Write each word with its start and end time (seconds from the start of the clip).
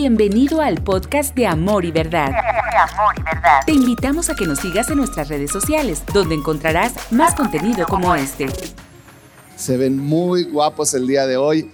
Bienvenido 0.00 0.60
al 0.60 0.80
podcast 0.84 1.34
de 1.34 1.44
Amor 1.48 1.84
y 1.84 1.90
Verdad. 1.90 2.30
Te 3.66 3.72
invitamos 3.72 4.30
a 4.30 4.36
que 4.36 4.46
nos 4.46 4.60
sigas 4.60 4.88
en 4.90 4.98
nuestras 4.98 5.28
redes 5.28 5.50
sociales, 5.50 6.04
donde 6.14 6.36
encontrarás 6.36 6.92
más 7.10 7.34
contenido 7.34 7.84
como 7.84 8.14
este. 8.14 8.46
Se 9.56 9.76
ven 9.76 9.98
muy 9.98 10.44
guapos 10.44 10.94
el 10.94 11.08
día 11.08 11.26
de 11.26 11.36
hoy 11.36 11.72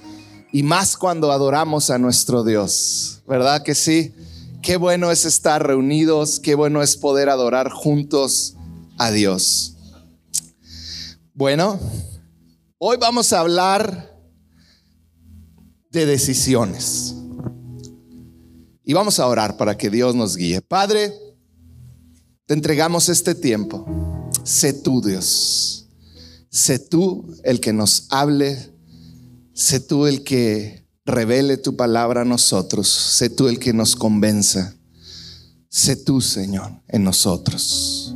y 0.51 0.63
más 0.63 0.97
cuando 0.97 1.33
adoramos 1.33 1.91
a 1.91 1.99
nuestro 1.99 2.45
Dios, 2.45 3.23
¿verdad 3.29 3.63
que 3.63 3.75
sí? 3.75 4.15
Qué 4.63 4.79
bueno 4.79 5.11
es 5.11 5.27
estar 5.27 5.63
reunidos, 5.63 6.41
qué 6.41 6.55
bueno 6.55 6.81
es 6.81 6.97
poder 6.97 7.29
adorar 7.29 7.69
juntos 7.69 8.57
a 8.97 9.11
Dios. 9.11 9.77
Bueno, 11.35 11.79
hoy 12.79 12.97
vamos 12.97 13.35
a 13.35 13.41
hablar 13.41 14.17
de 15.91 16.07
decisiones. 16.07 17.17
Y 18.85 18.93
vamos 18.93 19.19
a 19.19 19.27
orar 19.27 19.57
para 19.57 19.79
que 19.79 19.89
Dios 19.89 20.15
nos 20.15 20.37
guíe. 20.37 20.61
Padre, 20.61 21.13
te 22.47 22.53
entregamos 22.53 23.09
este 23.09 23.35
tiempo. 23.35 23.87
Sé 24.45 24.75
tú, 24.75 25.01
Dios. 25.01 25.89
Sé 26.51 26.79
tú 26.79 27.35
el 27.45 27.61
que 27.61 27.73
nos 27.73 28.07
hable. 28.11 28.71
Sé 29.55 29.81
tú 29.81 30.07
el 30.07 30.23
que 30.23 30.87
revele 31.07 31.57
tu 31.57 31.77
palabra 31.77 32.23
a 32.23 32.27
nosotros. 32.27 32.89
Sé 32.89 33.31
tú 33.31 33.49
el 33.49 33.59
que 33.59 33.73
nos 33.73 33.97
convenza. 33.97 34.77
Sé 35.71 35.97
tú, 35.97 36.21
Señor, 36.21 36.83
en 36.89 37.05
nosotros. 37.05 38.15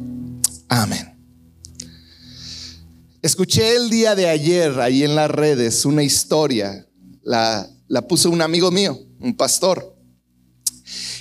Amén. 0.68 1.18
Escuché 3.22 3.74
el 3.74 3.88
día 3.88 4.14
de 4.14 4.28
ayer 4.28 4.78
ahí 4.80 5.02
en 5.02 5.14
las 5.14 5.30
redes 5.30 5.86
una 5.86 6.02
historia. 6.02 6.86
La, 7.22 7.68
la 7.88 8.06
puso 8.06 8.28
un 8.28 8.42
amigo 8.42 8.70
mío, 8.70 9.00
un 9.18 9.34
pastor. 9.34 9.97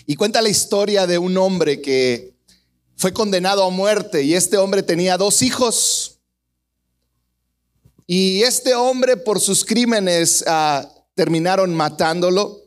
Y 0.10 0.16
cuenta 0.16 0.42
la 0.42 0.48
historia 0.48 1.06
de 1.06 1.18
un 1.18 1.36
hombre 1.38 1.82
que 1.82 2.34
fue 2.96 3.12
condenado 3.12 3.62
a 3.64 3.70
muerte 3.70 4.24
y 4.24 4.36
este 4.36 4.58
hombre 4.58 4.82
tenía 4.82 5.18
dos 5.18 5.42
hijos. 5.42 6.20
Y 8.08 8.42
este 8.44 8.74
hombre 8.74 9.18
por 9.18 9.42
sus 9.42 9.66
crímenes 9.66 10.46
ah, 10.48 10.90
terminaron 11.14 11.76
matándolo. 11.76 12.64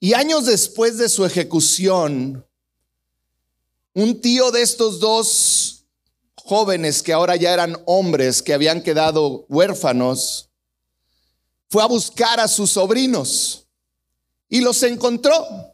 Y 0.00 0.14
años 0.14 0.46
después 0.46 0.96
de 0.96 1.10
su 1.10 1.26
ejecución, 1.26 2.46
un 3.92 4.18
tío 4.22 4.50
de 4.50 4.62
estos 4.62 5.00
dos 5.00 5.84
jóvenes 6.36 7.02
que 7.02 7.12
ahora 7.12 7.36
ya 7.36 7.52
eran 7.52 7.76
hombres, 7.84 8.42
que 8.42 8.54
habían 8.54 8.82
quedado 8.82 9.44
huérfanos, 9.50 10.48
fue 11.68 11.82
a 11.82 11.86
buscar 11.86 12.40
a 12.40 12.48
sus 12.48 12.70
sobrinos 12.70 13.66
y 14.48 14.62
los 14.62 14.82
encontró. 14.84 15.73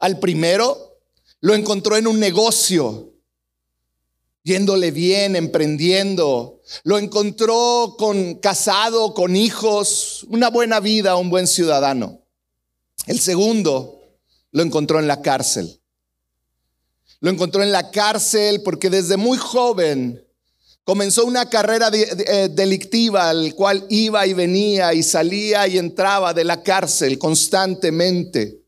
Al 0.00 0.18
primero 0.18 0.98
lo 1.40 1.54
encontró 1.54 1.96
en 1.96 2.06
un 2.06 2.18
negocio, 2.18 3.12
yéndole 4.42 4.90
bien, 4.90 5.36
emprendiendo. 5.36 6.62
Lo 6.84 6.98
encontró 6.98 7.96
con 7.98 8.36
casado, 8.36 9.12
con 9.12 9.36
hijos, 9.36 10.24
una 10.28 10.48
buena 10.48 10.80
vida, 10.80 11.16
un 11.16 11.28
buen 11.28 11.46
ciudadano. 11.46 12.22
El 13.06 13.20
segundo 13.20 14.00
lo 14.52 14.62
encontró 14.62 14.98
en 14.98 15.06
la 15.06 15.20
cárcel. 15.20 15.80
Lo 17.20 17.30
encontró 17.30 17.62
en 17.62 17.70
la 17.70 17.90
cárcel 17.90 18.62
porque 18.62 18.88
desde 18.88 19.18
muy 19.18 19.36
joven 19.36 20.26
comenzó 20.84 21.26
una 21.26 21.50
carrera 21.50 21.90
eh, 21.92 22.48
delictiva 22.50 23.28
al 23.28 23.54
cual 23.54 23.84
iba 23.90 24.26
y 24.26 24.32
venía 24.32 24.94
y 24.94 25.02
salía 25.02 25.68
y 25.68 25.76
entraba 25.76 26.32
de 26.32 26.44
la 26.44 26.62
cárcel 26.62 27.18
constantemente 27.18 28.59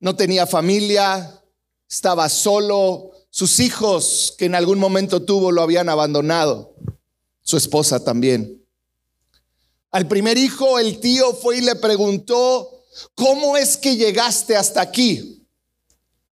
no 0.00 0.16
tenía 0.16 0.46
familia, 0.46 1.40
estaba 1.88 2.28
solo, 2.28 3.10
sus 3.30 3.60
hijos 3.60 4.34
que 4.36 4.46
en 4.46 4.54
algún 4.54 4.78
momento 4.78 5.22
tuvo 5.22 5.52
lo 5.52 5.62
habían 5.62 5.88
abandonado, 5.88 6.74
su 7.42 7.56
esposa 7.56 8.02
también. 8.02 8.64
Al 9.92 10.08
primer 10.08 10.38
hijo 10.38 10.78
el 10.78 10.98
tío 10.98 11.34
fue 11.34 11.58
y 11.58 11.60
le 11.60 11.76
preguntó, 11.76 12.84
¿cómo 13.14 13.56
es 13.56 13.76
que 13.76 13.96
llegaste 13.96 14.56
hasta 14.56 14.80
aquí? 14.80 15.46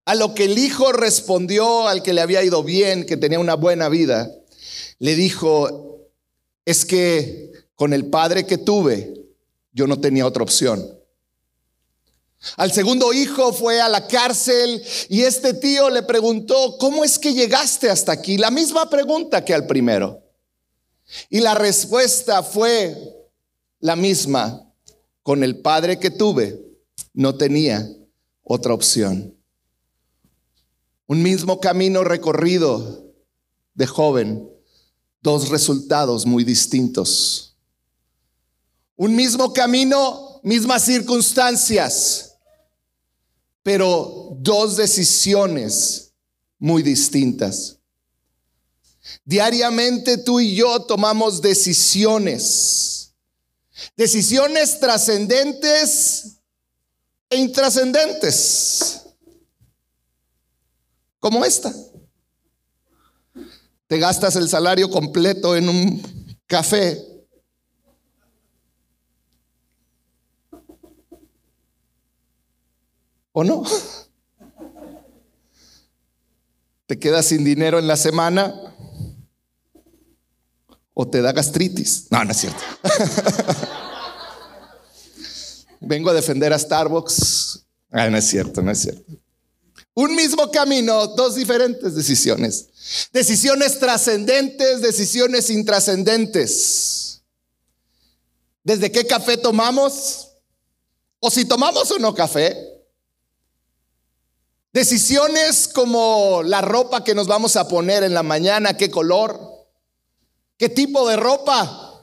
A 0.05 0.15
lo 0.15 0.33
que 0.33 0.45
el 0.45 0.57
hijo 0.57 0.91
respondió 0.91 1.87
al 1.87 2.01
que 2.01 2.13
le 2.13 2.21
había 2.21 2.43
ido 2.43 2.63
bien, 2.63 3.05
que 3.05 3.17
tenía 3.17 3.39
una 3.39 3.55
buena 3.55 3.89
vida, 3.89 4.31
le 4.99 5.15
dijo, 5.15 6.09
es 6.65 6.85
que 6.85 7.51
con 7.75 7.93
el 7.93 8.05
padre 8.07 8.45
que 8.45 8.57
tuve, 8.57 9.13
yo 9.71 9.85
no 9.85 9.99
tenía 9.99 10.25
otra 10.25 10.43
opción. 10.43 10.96
Al 12.55 12.71
segundo 12.71 13.13
hijo 13.13 13.51
fue 13.51 13.81
a 13.81 13.89
la 13.89 14.07
cárcel 14.07 14.83
y 15.09 15.21
este 15.21 15.53
tío 15.53 15.89
le 15.89 16.03
preguntó, 16.03 16.77
¿cómo 16.77 17.03
es 17.03 17.17
que 17.17 17.33
llegaste 17.33 17.89
hasta 17.89 18.11
aquí? 18.11 18.37
La 18.37 18.51
misma 18.51 18.89
pregunta 18.89 19.43
que 19.43 19.53
al 19.53 19.65
primero. 19.65 20.23
Y 21.29 21.39
la 21.39 21.55
respuesta 21.55 22.43
fue 22.43 22.95
la 23.79 23.95
misma. 23.95 24.63
Con 25.23 25.43
el 25.43 25.59
padre 25.59 25.99
que 25.99 26.09
tuve, 26.09 26.57
no 27.13 27.35
tenía 27.35 27.85
otra 28.43 28.73
opción. 28.73 29.35
Un 31.05 31.21
mismo 31.21 31.59
camino 31.59 32.03
recorrido 32.05 33.11
de 33.73 33.87
joven, 33.87 34.49
dos 35.21 35.49
resultados 35.49 36.25
muy 36.25 36.45
distintos. 36.45 37.57
Un 38.95 39.15
mismo 39.15 39.51
camino, 39.51 40.39
mismas 40.43 40.85
circunstancias 40.85 42.26
pero 43.67 44.29
dos 44.39 44.77
decisiones 44.77 46.13
muy 46.57 46.81
distintas. 46.81 47.77
Diariamente 49.25 50.17
tú 50.19 50.39
y 50.39 50.55
yo 50.55 50.83
tomamos 50.83 51.41
decisiones, 51.41 53.13
decisiones 53.97 54.79
trascendentes 54.79 56.37
e 57.29 57.35
intrascendentes, 57.35 59.01
como 61.19 61.43
esta. 61.43 61.75
Te 63.87 63.99
gastas 63.99 64.37
el 64.37 64.47
salario 64.47 64.89
completo 64.89 65.57
en 65.57 65.67
un 65.67 66.37
café 66.45 67.05
¿O 73.39 73.43
no? 73.43 73.63
¿Te 76.87 76.97
quedas 76.97 77.27
sin 77.27 77.43
dinero 77.43 77.77
en 77.77 77.85
la 77.85 77.95
semana? 77.95 78.51
¿O 80.95 81.07
te 81.07 81.21
da 81.21 81.33
gastritis? 81.33 82.07
No, 82.09 82.25
no 82.25 82.31
es 82.31 82.37
cierto. 82.37 82.57
Vengo 85.81 86.09
a 86.09 86.15
defender 86.15 86.51
a 86.51 86.57
Starbucks. 86.57 87.63
Ah, 87.91 88.09
no 88.09 88.17
es 88.17 88.25
cierto, 88.25 88.63
no 88.63 88.71
es 88.71 88.79
cierto. 88.79 89.05
Un 89.93 90.15
mismo 90.15 90.49
camino, 90.49 91.05
dos 91.05 91.35
diferentes 91.35 91.93
decisiones. 91.93 93.09
Decisiones 93.13 93.77
trascendentes, 93.77 94.81
decisiones 94.81 95.51
intrascendentes. 95.51 97.21
¿Desde 98.63 98.91
qué 98.91 99.05
café 99.05 99.37
tomamos? 99.37 100.29
O 101.19 101.29
si 101.29 101.45
tomamos 101.45 101.91
o 101.91 101.99
no 101.99 102.15
café. 102.15 102.76
Decisiones 104.77 105.67
como 105.67 106.43
la 106.43 106.61
ropa 106.61 107.03
que 107.03 107.15
nos 107.15 107.25
vamos 107.25 107.55
a 107.55 107.67
poner 107.67 108.03
en 108.03 108.13
la 108.13 108.21
mañana, 108.21 108.77
qué 108.77 108.91
color, 108.91 109.65
qué 110.55 110.69
tipo 110.69 111.09
de 111.09 111.15
ropa. 111.15 111.99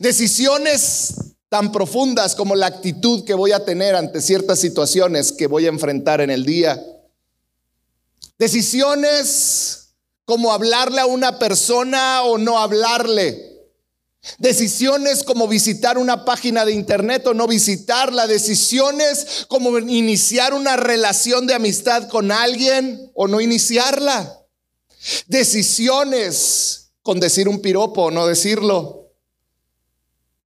Decisiones 0.00 1.14
tan 1.48 1.70
profundas 1.70 2.34
como 2.34 2.56
la 2.56 2.66
actitud 2.66 3.24
que 3.24 3.34
voy 3.34 3.52
a 3.52 3.64
tener 3.64 3.94
ante 3.94 4.20
ciertas 4.20 4.58
situaciones 4.58 5.30
que 5.30 5.46
voy 5.46 5.66
a 5.66 5.68
enfrentar 5.68 6.20
en 6.20 6.30
el 6.30 6.44
día. 6.44 6.84
Decisiones 8.36 9.90
como 10.24 10.52
hablarle 10.52 11.02
a 11.02 11.06
una 11.06 11.38
persona 11.38 12.24
o 12.24 12.36
no 12.36 12.58
hablarle. 12.58 13.53
Decisiones 14.38 15.22
como 15.22 15.46
visitar 15.48 15.98
una 15.98 16.24
página 16.24 16.64
de 16.64 16.72
internet 16.72 17.26
o 17.26 17.34
no 17.34 17.46
visitarla. 17.46 18.26
Decisiones 18.26 19.44
como 19.48 19.78
iniciar 19.78 20.54
una 20.54 20.76
relación 20.76 21.46
de 21.46 21.54
amistad 21.54 22.08
con 22.08 22.32
alguien 22.32 23.10
o 23.14 23.28
no 23.28 23.40
iniciarla. 23.40 24.40
Decisiones 25.26 26.92
con 27.02 27.20
decir 27.20 27.48
un 27.48 27.60
piropo 27.60 28.04
o 28.04 28.10
no 28.10 28.26
decirlo. 28.26 29.10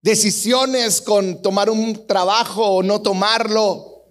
Decisiones 0.03 1.01
con 1.01 1.41
tomar 1.43 1.71
un 1.71 2.07
trabajo 2.07 2.67
o 2.67 2.83
no 2.83 3.01
tomarlo. 3.01 4.05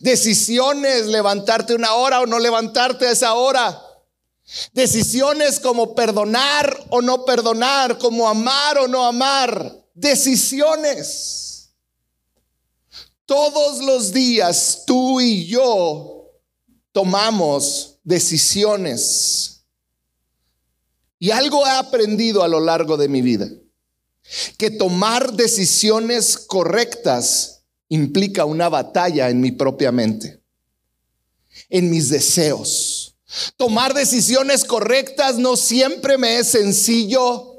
Decisiones 0.00 1.06
levantarte 1.06 1.74
una 1.74 1.94
hora 1.94 2.20
o 2.20 2.26
no 2.26 2.38
levantarte 2.38 3.06
a 3.06 3.12
esa 3.12 3.34
hora. 3.34 3.87
Decisiones 4.72 5.60
como 5.60 5.94
perdonar 5.94 6.86
o 6.90 7.02
no 7.02 7.24
perdonar, 7.24 7.98
como 7.98 8.28
amar 8.28 8.78
o 8.78 8.88
no 8.88 9.04
amar. 9.04 9.84
Decisiones. 9.94 11.70
Todos 13.26 13.84
los 13.84 14.12
días 14.12 14.84
tú 14.86 15.20
y 15.20 15.46
yo 15.46 16.32
tomamos 16.92 17.98
decisiones. 18.02 19.64
Y 21.18 21.30
algo 21.30 21.66
he 21.66 21.70
aprendido 21.70 22.42
a 22.42 22.48
lo 22.48 22.60
largo 22.60 22.96
de 22.96 23.08
mi 23.08 23.22
vida, 23.22 23.48
que 24.56 24.70
tomar 24.70 25.32
decisiones 25.32 26.38
correctas 26.38 27.64
implica 27.88 28.44
una 28.44 28.68
batalla 28.68 29.28
en 29.28 29.40
mi 29.40 29.50
propia 29.50 29.92
mente, 29.92 30.40
en 31.68 31.90
mis 31.90 32.08
deseos. 32.08 32.97
Tomar 33.56 33.94
decisiones 33.94 34.64
correctas 34.64 35.36
no 35.36 35.56
siempre 35.56 36.18
me 36.18 36.38
es 36.38 36.48
sencillo, 36.48 37.58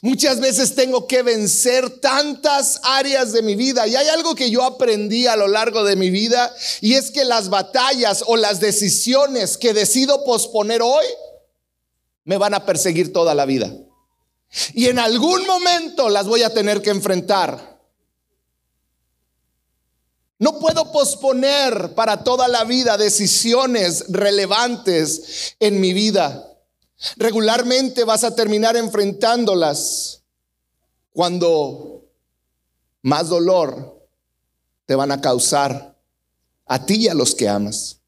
Muchas 0.00 0.38
veces 0.38 0.76
tengo 0.76 1.08
que 1.08 1.22
vencer 1.22 1.98
tantas 1.98 2.80
áreas 2.84 3.32
de 3.32 3.42
mi 3.42 3.56
vida 3.56 3.86
y 3.88 3.96
hay 3.96 4.06
algo 4.08 4.36
que 4.36 4.48
yo 4.48 4.62
aprendí 4.62 5.26
a 5.26 5.34
lo 5.34 5.48
largo 5.48 5.82
de 5.82 5.96
mi 5.96 6.08
vida 6.08 6.54
y 6.80 6.94
es 6.94 7.10
que 7.10 7.24
las 7.24 7.48
batallas 7.48 8.22
o 8.28 8.36
las 8.36 8.60
decisiones 8.60 9.58
que 9.58 9.74
decido 9.74 10.24
posponer 10.24 10.82
hoy 10.82 11.04
me 12.24 12.38
van 12.38 12.54
a 12.54 12.64
perseguir 12.64 13.12
toda 13.12 13.34
la 13.34 13.44
vida. 13.44 13.72
Y 14.72 14.86
en 14.86 15.00
algún 15.00 15.44
momento 15.46 16.08
las 16.08 16.26
voy 16.26 16.44
a 16.44 16.54
tener 16.54 16.80
que 16.80 16.90
enfrentar. 16.90 17.71
No 20.42 20.58
puedo 20.58 20.90
posponer 20.90 21.94
para 21.94 22.24
toda 22.24 22.48
la 22.48 22.64
vida 22.64 22.96
decisiones 22.96 24.06
relevantes 24.08 25.54
en 25.60 25.80
mi 25.80 25.92
vida. 25.92 26.58
Regularmente 27.14 28.02
vas 28.02 28.24
a 28.24 28.34
terminar 28.34 28.76
enfrentándolas 28.76 30.24
cuando 31.12 32.08
más 33.02 33.28
dolor 33.28 34.04
te 34.84 34.96
van 34.96 35.12
a 35.12 35.20
causar 35.20 35.96
a 36.66 36.86
ti 36.86 37.02
y 37.02 37.08
a 37.08 37.14
los 37.14 37.36
que 37.36 37.48
amas. 37.48 38.00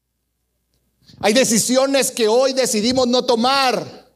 Hay 1.21 1.31
decisiones 1.31 2.11
que 2.11 2.27
hoy 2.27 2.51
decidimos 2.51 3.07
no 3.07 3.23
tomar, 3.23 4.11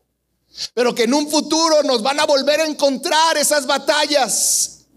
pero 0.74 0.94
que 0.94 1.04
en 1.04 1.13
un 1.13 1.30
futuro 1.30 1.83
nos 1.83 2.04
van 2.04 2.19
a 2.19 2.25
volver 2.25 2.60
a 2.60 2.68
encontrar 2.68 3.38
esas 3.38 3.65
batallas. 3.65 4.88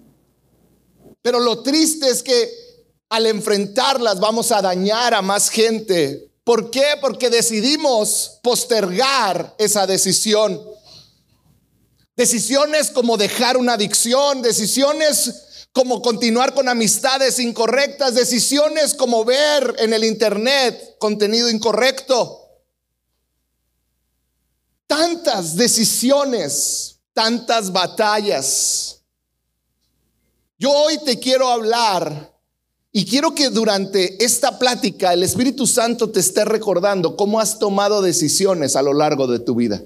Pero 1.22 1.38
lo 1.38 1.62
triste 1.62 2.08
es 2.08 2.20
que 2.20 2.61
al 3.12 3.26
enfrentarlas 3.26 4.18
vamos 4.18 4.52
a 4.52 4.60
dañar 4.60 5.14
a 5.14 5.22
más 5.22 5.48
gente 5.48 6.32
¿Por 6.44 6.70
qué? 6.70 6.96
Porque 7.00 7.30
decidimos 7.30 8.40
postergar 8.42 9.54
esa 9.58 9.86
decisión. 9.86 10.60
Decisiones 12.16 12.90
como 12.90 13.16
dejar 13.16 13.56
una 13.56 13.74
adicción, 13.74 14.42
decisiones 14.42 15.66
como 15.72 16.02
continuar 16.02 16.52
con 16.52 16.68
amistades 16.68 17.38
incorrectas, 17.38 18.14
decisiones 18.14 18.94
como 18.94 19.24
ver 19.24 19.76
en 19.78 19.92
el 19.92 20.04
Internet 20.04 20.96
contenido 20.98 21.48
incorrecto. 21.48 22.40
Tantas 24.88 25.56
decisiones, 25.56 26.98
tantas 27.14 27.72
batallas. 27.72 29.00
Yo 30.58 30.70
hoy 30.70 30.98
te 30.98 31.18
quiero 31.18 31.48
hablar 31.48 32.31
y 32.92 33.06
quiero 33.06 33.34
que 33.34 33.48
durante 33.48 34.22
esta 34.22 34.58
plática 34.58 35.14
el 35.14 35.22
Espíritu 35.22 35.66
Santo 35.66 36.10
te 36.10 36.20
esté 36.20 36.44
recordando 36.44 37.16
cómo 37.16 37.40
has 37.40 37.58
tomado 37.58 38.02
decisiones 38.02 38.76
a 38.76 38.82
lo 38.82 38.92
largo 38.92 39.26
de 39.26 39.38
tu 39.38 39.54
vida. 39.54 39.82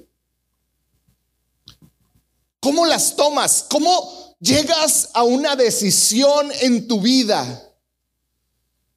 ¿Cómo 2.58 2.84
las 2.84 3.14
tomas? 3.14 3.64
¿Cómo 3.70 4.34
llegas 4.40 5.10
a 5.14 5.22
una 5.22 5.54
decisión 5.54 6.50
en 6.60 6.88
tu 6.88 7.00
vida? 7.00 7.62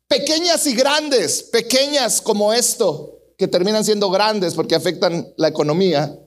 Pequeñas 0.07 0.65
y 0.65 0.73
grandes, 0.73 1.43
pequeñas 1.43 2.19
como 2.19 2.51
esto, 2.51 3.19
que 3.37 3.47
terminan 3.47 3.85
siendo 3.85 4.09
grandes 4.09 4.55
porque 4.55 4.73
afectan 4.73 5.31
la 5.37 5.49
economía. 5.49 6.19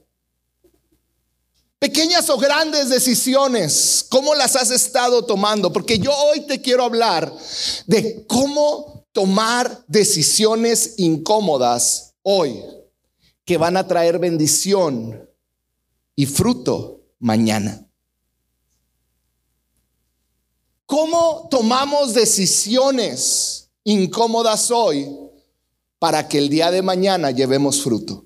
Pequeñas 1.82 2.30
o 2.30 2.38
grandes 2.38 2.90
decisiones, 2.90 4.06
¿cómo 4.08 4.36
las 4.36 4.54
has 4.54 4.70
estado 4.70 5.26
tomando? 5.26 5.72
Porque 5.72 5.98
yo 5.98 6.12
hoy 6.16 6.42
te 6.42 6.62
quiero 6.62 6.84
hablar 6.84 7.34
de 7.88 8.24
cómo 8.28 9.04
tomar 9.10 9.84
decisiones 9.88 10.94
incómodas 10.98 12.14
hoy 12.22 12.62
que 13.44 13.58
van 13.58 13.76
a 13.76 13.88
traer 13.88 14.20
bendición 14.20 15.28
y 16.14 16.26
fruto 16.26 17.00
mañana. 17.18 17.84
¿Cómo 20.86 21.48
tomamos 21.50 22.14
decisiones 22.14 23.70
incómodas 23.82 24.70
hoy 24.70 25.08
para 25.98 26.28
que 26.28 26.38
el 26.38 26.48
día 26.48 26.70
de 26.70 26.82
mañana 26.82 27.32
llevemos 27.32 27.82
fruto? 27.82 28.24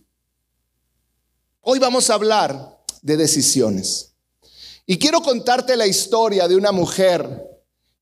Hoy 1.62 1.78
vamos 1.78 2.10
a 2.10 2.14
hablar 2.14 2.75
de 3.06 3.16
decisiones. 3.16 4.16
Y 4.84 4.98
quiero 4.98 5.22
contarte 5.22 5.76
la 5.76 5.86
historia 5.86 6.48
de 6.48 6.56
una 6.56 6.72
mujer 6.72 7.46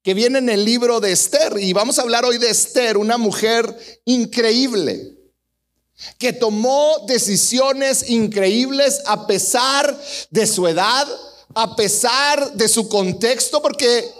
que 0.03 0.15
viene 0.15 0.39
en 0.39 0.49
el 0.49 0.65
libro 0.65 0.99
de 0.99 1.13
Esther. 1.13 1.59
Y 1.59 1.75
vamos 1.75 1.99
a 1.99 2.03
hablar 2.03 2.25
hoy 2.25 2.39
de 2.39 2.49
Esther, 2.49 2.97
una 2.97 3.19
mujer 3.19 4.03
increíble, 4.07 5.15
que 6.19 6.33
tomó 6.33 7.05
decisiones 7.07 8.09
increíbles 8.09 9.03
a 9.05 9.27
pesar 9.27 9.95
de 10.31 10.47
su 10.47 10.67
edad, 10.67 11.07
a 11.55 11.77
pesar 11.77 12.55
de 12.55 12.67
su 12.67 12.89
contexto, 12.89 13.61
porque 13.61 14.11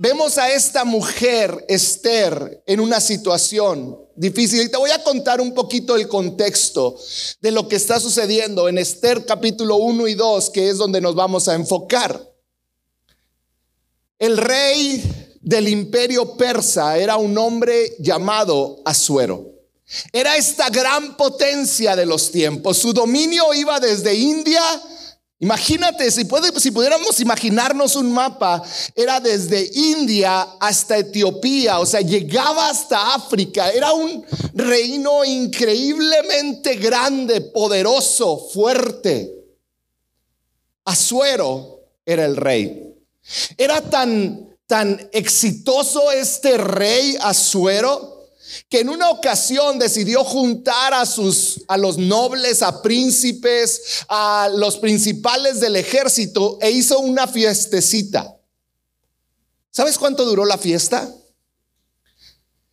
vemos 0.00 0.38
a 0.38 0.50
esta 0.50 0.84
mujer, 0.86 1.66
Esther, 1.68 2.62
en 2.66 2.80
una 2.80 3.02
situación 3.02 3.98
difícil. 4.16 4.62
Y 4.62 4.70
te 4.70 4.78
voy 4.78 4.90
a 4.92 5.04
contar 5.04 5.42
un 5.42 5.52
poquito 5.52 5.94
el 5.94 6.08
contexto 6.08 6.98
de 7.42 7.50
lo 7.50 7.68
que 7.68 7.76
está 7.76 8.00
sucediendo 8.00 8.66
en 8.66 8.78
Esther 8.78 9.26
capítulo 9.26 9.76
1 9.76 10.08
y 10.08 10.14
2, 10.14 10.50
que 10.50 10.70
es 10.70 10.78
donde 10.78 11.02
nos 11.02 11.14
vamos 11.14 11.48
a 11.48 11.54
enfocar. 11.54 12.18
El 14.18 14.38
rey 14.38 15.36
del 15.42 15.68
imperio 15.68 16.34
persa 16.34 16.96
era 16.96 17.18
un 17.18 17.36
hombre 17.36 17.94
llamado 17.98 18.80
Asuero. 18.86 19.50
Era 20.14 20.38
esta 20.38 20.70
gran 20.70 21.18
potencia 21.18 21.94
de 21.94 22.06
los 22.06 22.30
tiempos. 22.30 22.78
Su 22.78 22.94
dominio 22.94 23.52
iba 23.52 23.78
desde 23.78 24.14
India 24.14 24.62
Imagínate, 25.42 26.10
si, 26.10 26.26
pudiéramos 26.26 27.18
imaginarnos 27.18 27.96
un 27.96 28.12
mapa, 28.12 28.62
era 28.94 29.20
desde 29.20 29.70
India 29.72 30.42
hasta 30.60 30.98
Etiopía, 30.98 31.78
o 31.78 31.86
sea, 31.86 32.02
llegaba 32.02 32.68
hasta 32.68 33.14
África, 33.14 33.70
era 33.70 33.90
un 33.94 34.22
reino 34.52 35.24
increíblemente 35.24 36.76
grande, 36.76 37.40
poderoso, 37.40 38.50
fuerte. 38.52 39.34
Asuero 40.84 41.84
era 42.04 42.26
el 42.26 42.36
rey. 42.36 42.94
Era 43.56 43.80
tan, 43.80 44.56
tan 44.66 45.08
exitoso 45.10 46.10
este 46.12 46.58
rey 46.58 47.16
Asuero 47.18 48.19
que 48.68 48.80
en 48.80 48.88
una 48.88 49.10
ocasión 49.10 49.78
decidió 49.78 50.24
juntar 50.24 50.94
a 50.94 51.06
sus 51.06 51.62
a 51.68 51.76
los 51.76 51.98
nobles, 51.98 52.62
a 52.62 52.82
príncipes, 52.82 54.04
a 54.08 54.50
los 54.54 54.78
principales 54.78 55.60
del 55.60 55.76
ejército 55.76 56.58
e 56.60 56.70
hizo 56.70 56.98
una 56.98 57.26
fiestecita. 57.26 58.36
¿Sabes 59.70 59.98
cuánto 59.98 60.24
duró 60.24 60.44
la 60.44 60.58
fiesta? 60.58 61.12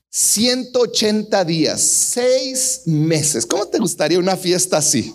180 0.09 1.45
días, 1.45 1.81
seis 1.81 2.81
meses. 2.85 3.45
¿Cómo 3.45 3.67
te 3.67 3.77
gustaría 3.77 4.17
una 4.17 4.35
fiesta 4.35 4.77
así? 4.77 5.13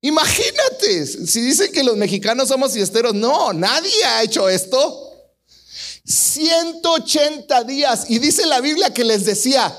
Imagínate, 0.00 1.06
si 1.06 1.40
dicen 1.40 1.72
que 1.72 1.82
los 1.82 1.96
mexicanos 1.96 2.48
somos 2.48 2.72
fiesteros, 2.72 3.14
no, 3.14 3.52
nadie 3.52 4.04
ha 4.04 4.22
hecho 4.22 4.48
esto. 4.48 5.07
180 6.08 7.64
días. 7.64 8.06
Y 8.08 8.18
dice 8.18 8.46
la 8.46 8.60
Biblia 8.60 8.92
que 8.92 9.04
les 9.04 9.24
decía, 9.24 9.76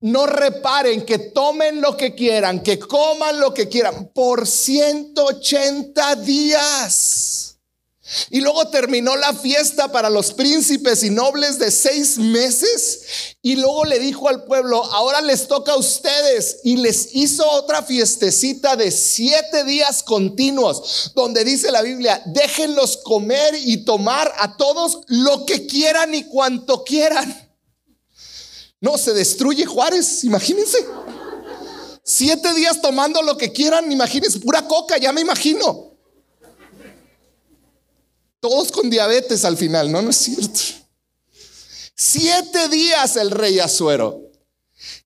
no 0.00 0.26
reparen, 0.26 1.04
que 1.04 1.18
tomen 1.18 1.80
lo 1.80 1.96
que 1.96 2.14
quieran, 2.14 2.62
que 2.62 2.78
coman 2.78 3.40
lo 3.40 3.52
que 3.52 3.68
quieran, 3.68 4.10
por 4.14 4.46
180 4.46 6.16
días. 6.16 7.35
Y 8.30 8.40
luego 8.40 8.68
terminó 8.68 9.16
la 9.16 9.34
fiesta 9.34 9.90
para 9.90 10.10
los 10.10 10.32
príncipes 10.32 11.02
y 11.02 11.10
nobles 11.10 11.58
de 11.58 11.70
seis 11.70 12.18
meses. 12.18 13.36
Y 13.42 13.56
luego 13.56 13.84
le 13.84 13.98
dijo 13.98 14.28
al 14.28 14.44
pueblo, 14.44 14.84
ahora 14.84 15.20
les 15.20 15.48
toca 15.48 15.72
a 15.72 15.76
ustedes. 15.76 16.60
Y 16.62 16.76
les 16.76 17.14
hizo 17.14 17.48
otra 17.50 17.82
fiestecita 17.82 18.76
de 18.76 18.90
siete 18.90 19.64
días 19.64 20.02
continuos, 20.02 21.12
donde 21.14 21.44
dice 21.44 21.72
la 21.72 21.82
Biblia, 21.82 22.22
déjenlos 22.26 22.98
comer 22.98 23.54
y 23.56 23.84
tomar 23.84 24.32
a 24.38 24.56
todos 24.56 25.00
lo 25.08 25.44
que 25.44 25.66
quieran 25.66 26.14
y 26.14 26.24
cuanto 26.24 26.84
quieran. 26.84 27.46
No, 28.80 28.98
se 28.98 29.14
destruye 29.14 29.66
Juárez, 29.66 30.22
imagínense. 30.24 30.78
Siete 32.04 32.54
días 32.54 32.80
tomando 32.80 33.20
lo 33.22 33.36
que 33.36 33.50
quieran, 33.50 33.90
imagínense, 33.90 34.38
pura 34.38 34.62
coca, 34.62 34.96
ya 34.96 35.12
me 35.12 35.22
imagino. 35.22 35.85
Todos 38.48 38.70
con 38.70 38.88
diabetes 38.88 39.44
al 39.44 39.56
final, 39.56 39.90
no, 39.90 40.02
no 40.02 40.10
es 40.10 40.16
cierto. 40.16 40.60
Siete 41.96 42.68
días 42.68 43.16
el 43.16 43.32
rey 43.32 43.58
Azuero. 43.58 44.22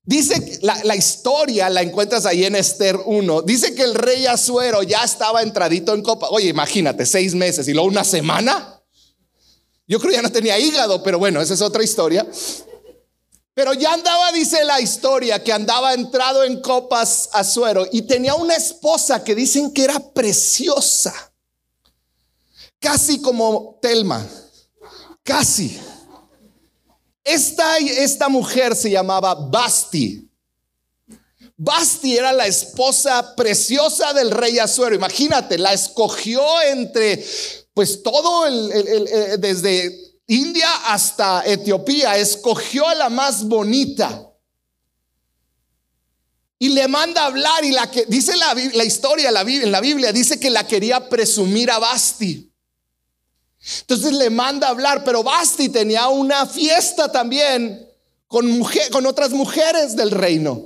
Dice 0.03 0.59
la, 0.61 0.79
la, 0.83 0.95
historia, 0.95 1.67
la 1.71 1.81
encuentras 1.81 2.27
ahí 2.27 2.45
en 2.45 2.55
Esther 2.55 2.99
1. 3.03 3.41
Dice 3.41 3.73
que 3.73 3.81
el 3.81 3.95
rey 3.95 4.27
Azuero 4.27 4.83
ya 4.83 5.03
estaba 5.03 5.41
entradito 5.41 5.95
en 5.95 6.03
copa. 6.03 6.27
Oye, 6.29 6.49
imagínate, 6.49 7.03
seis 7.05 7.33
meses 7.33 7.67
y 7.67 7.73
luego 7.73 7.87
una 7.87 8.03
semana. 8.03 8.79
Yo 9.87 9.99
creo 9.99 10.13
ya 10.13 10.21
no 10.21 10.31
tenía 10.31 10.59
hígado, 10.59 11.01
pero 11.01 11.17
bueno, 11.17 11.41
esa 11.41 11.55
es 11.55 11.61
otra 11.61 11.83
historia. 11.83 12.27
Pero 13.55 13.73
ya 13.73 13.93
andaba, 13.93 14.31
dice 14.31 14.63
la 14.65 14.79
historia, 14.79 15.43
que 15.43 15.51
andaba 15.51 15.95
entrado 15.95 16.43
en 16.43 16.61
copas 16.61 17.29
Azuero 17.33 17.87
y 17.91 18.03
tenía 18.03 18.35
una 18.35 18.55
esposa 18.55 19.23
que 19.23 19.33
dicen 19.33 19.73
que 19.73 19.83
era 19.85 19.99
preciosa, 20.13 21.30
casi 22.81 23.21
como 23.21 23.79
Telma, 23.81 24.27
casi. 25.23 25.79
Esta, 27.23 27.77
esta 27.77 28.27
mujer 28.27 28.75
se 28.75 28.89
llamaba 28.89 29.35
Basti. 29.35 30.27
Basti 31.55 32.17
era 32.17 32.33
la 32.33 32.47
esposa 32.47 33.35
preciosa 33.35 34.13
del 34.13 34.31
rey 34.31 34.57
Azuero. 34.57 34.95
Imagínate, 34.95 35.59
la 35.59 35.71
escogió 35.73 36.41
entre, 36.63 37.23
pues 37.75 38.01
todo 38.01 38.47
el, 38.47 39.39
desde 39.39 39.95
India 40.25 40.67
hasta 40.87 41.43
Etiopía, 41.45 42.17
escogió 42.17 42.87
a 42.87 42.95
la 42.95 43.09
más 43.09 43.43
bonita. 43.43 44.27
Y 46.57 46.69
le 46.69 46.87
manda 46.87 47.21
a 47.21 47.25
hablar 47.27 47.63
y 47.63 47.71
la 47.71 47.89
que 47.91 48.05
dice 48.05 48.35
la, 48.37 48.55
la 48.73 48.83
historia 48.83 49.29
la, 49.31 49.41
en 49.41 49.71
la 49.71 49.81
Biblia, 49.81 50.11
dice 50.11 50.39
que 50.39 50.49
la 50.49 50.65
quería 50.65 51.09
presumir 51.09 51.69
a 51.69 51.77
Basti. 51.77 52.50
Entonces 53.81 54.13
le 54.13 54.29
manda 54.29 54.69
hablar, 54.69 55.03
pero 55.03 55.23
Basti 55.23 55.69
tenía 55.69 56.07
una 56.07 56.45
fiesta 56.45 57.11
también 57.11 57.87
con, 58.27 58.63
con 58.91 59.05
otras 59.05 59.31
mujeres 59.31 59.95
del 59.95 60.11
reino. 60.11 60.65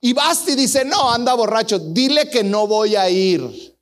Y 0.00 0.12
Basti 0.12 0.54
dice, 0.54 0.84
no, 0.84 1.10
anda 1.10 1.34
borracho, 1.34 1.78
dile 1.78 2.30
que 2.30 2.42
no 2.42 2.66
voy 2.66 2.96
a 2.96 3.08
ir. 3.10 3.76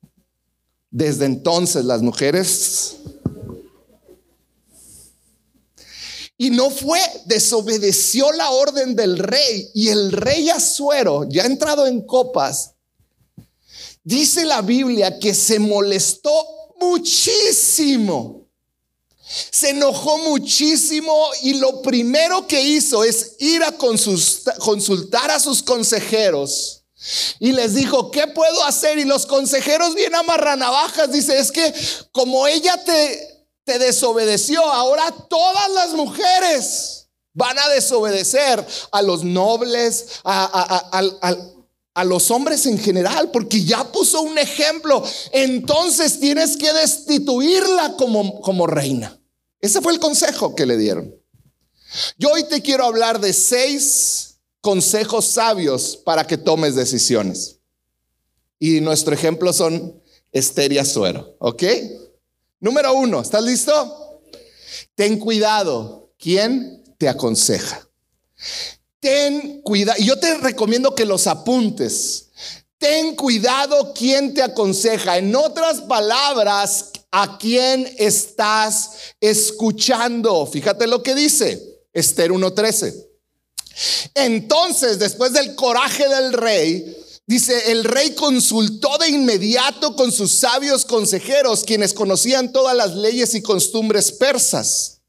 Desde 0.89 1.25
entonces 1.25 1.85
las 1.85 2.01
mujeres... 2.01 2.97
Y 6.37 6.49
no 6.49 6.69
fue, 6.69 6.99
desobedeció 7.27 8.29
la 8.33 8.49
orden 8.49 8.93
del 8.93 9.17
rey. 9.17 9.69
Y 9.73 9.87
el 9.87 10.11
rey 10.11 10.49
Azuero, 10.49 11.23
ya 11.29 11.45
entrado 11.45 11.87
en 11.87 12.01
copas, 12.01 12.73
dice 14.03 14.43
la 14.43 14.61
Biblia 14.61 15.17
que 15.17 15.33
se 15.33 15.59
molestó 15.59 16.64
muchísimo. 16.79 18.47
Se 19.27 19.71
enojó 19.71 20.19
muchísimo 20.19 21.29
y 21.41 21.55
lo 21.55 21.81
primero 21.81 22.45
que 22.47 22.61
hizo 22.61 23.03
es 23.03 23.35
ir 23.39 23.63
a 23.63 23.71
consultar 23.71 25.31
a 25.31 25.39
sus 25.39 25.63
consejeros. 25.63 26.83
Y 27.39 27.51
les 27.51 27.75
dijo, 27.75 28.11
¿qué 28.11 28.27
puedo 28.27 28.63
hacer? 28.63 28.97
Y 28.97 29.03
los 29.03 29.25
consejeros 29.25 29.93
bien 29.95 30.15
amarranavajas, 30.15 31.11
dice, 31.11 31.37
es 31.37 31.51
que 31.51 31.73
como 32.11 32.47
ella 32.47 32.83
te, 32.83 33.47
te 33.63 33.79
desobedeció, 33.79 34.63
ahora 34.63 35.11
todas 35.29 35.69
las 35.71 35.93
mujeres 35.93 37.07
van 37.33 37.59
a 37.59 37.67
desobedecer 37.69 38.65
a 38.91 39.01
los 39.01 39.23
nobles, 39.23 40.21
a, 40.23 40.89
a, 40.91 41.35
los 42.03 42.29
hombres 42.29 42.65
en 42.65 42.77
general, 42.77 43.31
porque 43.31 43.63
ya 43.63 43.91
puso 43.91 44.21
un 44.21 44.37
ejemplo. 44.37 45.03
Entonces 45.31 46.19
tienes 46.19 46.57
que 46.57 46.71
destituirla 46.73 47.95
como, 47.97 48.41
como 48.41 48.67
reina. 48.67 49.17
Ese 49.61 49.81
fue 49.81 49.93
el 49.93 49.99
consejo 49.99 50.55
que 50.55 50.65
le 50.65 50.77
dieron. 50.77 51.15
Yo 52.17 52.31
hoy 52.31 52.43
te 52.43 52.61
quiero 52.61 52.85
hablar 52.85 53.19
de 53.19 53.31
seis 53.33 54.39
consejos 54.61 55.25
sabios 55.25 55.95
para 55.95 56.27
que 56.27 56.37
tomes 56.37 56.75
decisiones. 56.75 57.59
Y 58.59 58.81
nuestro 58.81 59.13
ejemplo 59.13 59.53
son 59.53 60.01
Esther 60.31 60.73
y 60.73 60.77
Azuero, 60.77 61.35
¿ok? 61.39 61.63
Número 62.59 62.93
uno, 62.93 63.21
¿estás 63.21 63.43
listo? 63.43 64.21
Ten 64.95 65.19
cuidado, 65.19 66.11
¿quién 66.17 66.83
te 66.97 67.07
aconseja? 67.07 67.87
Ten 69.05 69.61
cuidado. 69.61 70.01
Y 70.01 70.05
yo 70.07 70.17
te 70.17 70.35
recomiendo 70.39 70.95
que 70.95 71.05
los 71.05 71.27
apuntes. 71.27 72.29
Ten 72.79 73.15
cuidado 73.15 73.93
quien 73.93 74.33
te 74.33 74.41
aconseja. 74.41 75.19
En 75.19 75.35
otras 75.35 75.81
palabras, 75.81 76.89
a 77.11 77.37
quién 77.37 77.87
estás 77.99 79.13
escuchando. 79.21 80.47
Fíjate 80.47 80.87
lo 80.87 81.03
que 81.03 81.13
dice 81.13 81.83
Esther 81.93 82.31
1.13. 82.31 83.05
Entonces, 84.15 84.97
después 84.97 85.33
del 85.33 85.53
coraje 85.53 86.09
del 86.09 86.33
rey, 86.33 86.97
dice, 87.27 87.71
el 87.71 87.83
rey 87.83 88.15
consultó 88.15 88.97
de 88.97 89.09
inmediato 89.09 89.95
con 89.95 90.11
sus 90.11 90.31
sabios 90.31 90.83
consejeros, 90.83 91.63
quienes 91.63 91.93
conocían 91.93 92.51
todas 92.51 92.75
las 92.75 92.95
leyes 92.95 93.35
y 93.35 93.43
costumbres 93.43 94.11
persas, 94.11 95.01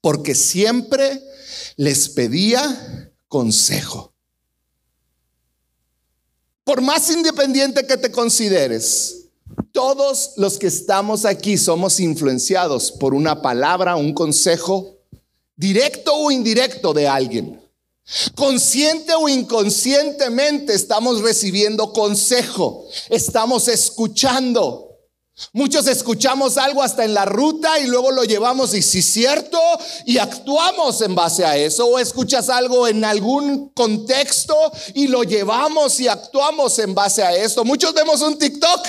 porque 0.00 0.36
siempre 0.36 1.20
les 1.76 2.08
pedía 2.08 3.10
consejo. 3.32 4.12
Por 6.64 6.82
más 6.82 7.10
independiente 7.10 7.86
que 7.86 7.96
te 7.96 8.12
consideres, 8.12 9.24
todos 9.72 10.32
los 10.36 10.58
que 10.58 10.66
estamos 10.66 11.24
aquí 11.24 11.56
somos 11.56 11.98
influenciados 11.98 12.92
por 12.92 13.14
una 13.14 13.40
palabra, 13.40 13.96
un 13.96 14.12
consejo, 14.12 14.98
directo 15.56 16.14
o 16.14 16.30
indirecto 16.30 16.92
de 16.92 17.08
alguien. 17.08 17.58
Consciente 18.34 19.14
o 19.14 19.30
inconscientemente 19.30 20.74
estamos 20.74 21.22
recibiendo 21.22 21.90
consejo, 21.94 22.86
estamos 23.08 23.66
escuchando. 23.66 24.91
Muchos 25.52 25.86
escuchamos 25.86 26.56
algo 26.56 26.82
hasta 26.82 27.04
en 27.04 27.14
la 27.14 27.24
ruta 27.24 27.78
y 27.78 27.86
luego 27.86 28.10
lo 28.10 28.24
llevamos 28.24 28.74
y 28.74 28.82
si 28.82 29.00
es 29.00 29.06
cierto 29.06 29.58
y 30.06 30.18
actuamos 30.18 31.00
en 31.00 31.14
base 31.14 31.44
a 31.44 31.56
eso. 31.56 31.86
O 31.86 31.98
escuchas 31.98 32.48
algo 32.48 32.86
en 32.86 33.04
algún 33.04 33.70
contexto 33.70 34.54
y 34.94 35.08
lo 35.08 35.24
llevamos 35.24 35.98
y 36.00 36.08
actuamos 36.08 36.78
en 36.78 36.94
base 36.94 37.22
a 37.22 37.34
esto. 37.34 37.64
Muchos 37.64 37.92
vemos 37.94 38.20
un 38.22 38.38
TikTok. 38.38 38.86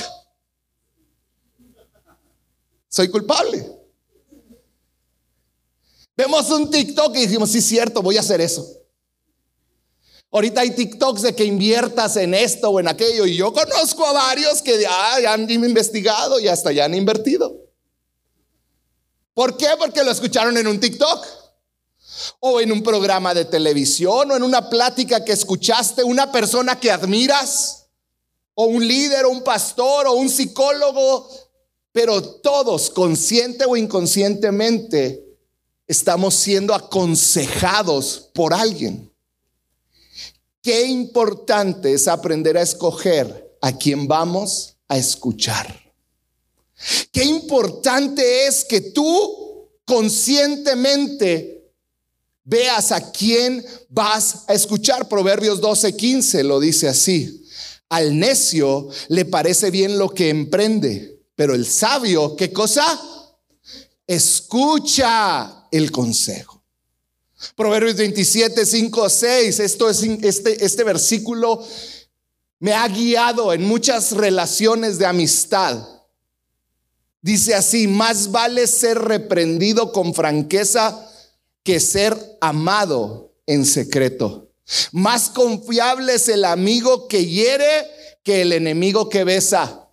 Soy 2.89 3.09
culpable. 3.09 3.67
Vemos 6.15 6.49
un 6.51 6.69
TikTok 6.69 7.15
y 7.15 7.21
decimos, 7.21 7.49
sí 7.49 7.57
es 7.57 7.65
cierto, 7.65 8.01
voy 8.03 8.17
a 8.17 8.19
hacer 8.19 8.39
eso. 8.39 8.82
Ahorita 10.33 10.61
hay 10.61 10.71
TikToks 10.71 11.21
de 11.21 11.35
que 11.35 11.45
inviertas 11.45 12.17
en 12.17 12.33
esto 12.33 12.71
o 12.71 12.79
en 12.79 12.87
aquello. 12.87 13.27
Y 13.27 13.35
yo 13.35 13.53
conozco 13.53 14.03
a 14.03 14.13
varios 14.13 14.63
que 14.63 14.81
ya, 14.81 15.31
han 15.31 15.47
investigado 15.49 16.39
y 16.39 16.47
hasta 16.47 16.71
ya 16.71 16.85
han 16.85 16.95
invertido. 16.95 17.55
¿Por 19.35 19.55
qué? 19.57 19.67
Porque 19.77 20.03
lo 20.03 20.09
escucharon 20.09 20.57
en 20.57 20.65
un 20.65 20.79
TikTok. 20.79 21.23
O 22.39 22.59
en 22.59 22.71
un 22.71 22.81
programa 22.81 23.35
de 23.35 23.45
televisión. 23.45 24.31
O 24.31 24.35
en 24.35 24.41
una 24.41 24.71
plática 24.71 25.23
que 25.23 25.33
escuchaste. 25.33 26.03
Una 26.03 26.31
persona 26.31 26.79
que 26.79 26.89
admiras. 26.89 27.89
O 28.55 28.65
un 28.65 28.87
líder, 28.87 29.25
o 29.25 29.29
un 29.29 29.43
pastor, 29.43 30.07
o 30.07 30.13
un 30.13 30.31
psicólogo. 30.31 31.29
Pero 31.91 32.23
todos, 32.23 32.89
consciente 32.89 33.65
o 33.65 33.77
inconscientemente, 33.77 35.23
estamos 35.85 36.33
siendo 36.33 36.73
aconsejados 36.73 38.31
por 38.33 38.51
alguien. 38.51 39.12
Qué 40.63 40.85
importante 40.85 41.91
es 41.91 42.07
aprender 42.07 42.57
a 42.57 42.61
escoger 42.61 43.57
a 43.59 43.77
quién 43.77 44.07
vamos 44.07 44.77
a 44.87 44.97
escuchar. 44.97 45.77
Qué 47.11 47.25
importante 47.25 48.47
es 48.47 48.63
que 48.63 48.79
tú 48.79 49.69
conscientemente 49.83 51.69
veas 52.45 52.93
a 52.93 53.11
quién 53.11 53.65
vas 53.89 54.45
a 54.47 54.53
escuchar. 54.53 55.09
Proverbios 55.09 55.59
12:15 55.59 56.43
lo 56.43 56.61
dice 56.61 56.87
así. 56.87 57.45
Al 57.89 58.17
necio 58.17 58.87
le 59.09 59.25
parece 59.25 59.69
bien 59.69 59.97
lo 59.97 60.11
que 60.11 60.29
emprende, 60.29 61.25
pero 61.35 61.55
el 61.55 61.65
sabio, 61.65 62.37
¿qué 62.37 62.53
cosa? 62.53 63.01
Escucha 64.07 65.67
el 65.71 65.91
consejo. 65.91 66.62
Proverbios 67.55 67.95
27, 67.95 68.65
5, 68.65 69.09
6. 69.09 69.59
Esto 69.59 69.89
es, 69.89 70.03
este, 70.03 70.63
este 70.63 70.83
versículo 70.83 71.65
me 72.59 72.73
ha 72.73 72.87
guiado 72.87 73.51
en 73.51 73.63
muchas 73.63 74.11
relaciones 74.11 74.97
de 74.97 75.05
amistad. 75.05 75.85
Dice 77.21 77.55
así, 77.55 77.87
más 77.87 78.31
vale 78.31 78.67
ser 78.67 78.99
reprendido 78.99 79.91
con 79.91 80.13
franqueza 80.13 81.09
que 81.63 81.79
ser 81.79 82.17
amado 82.41 83.33
en 83.45 83.65
secreto. 83.65 84.49
Más 84.91 85.29
confiable 85.29 86.15
es 86.15 86.29
el 86.29 86.45
amigo 86.45 87.07
que 87.07 87.25
hiere 87.25 87.87
que 88.23 88.41
el 88.41 88.53
enemigo 88.53 89.09
que 89.09 89.23
besa. 89.23 89.89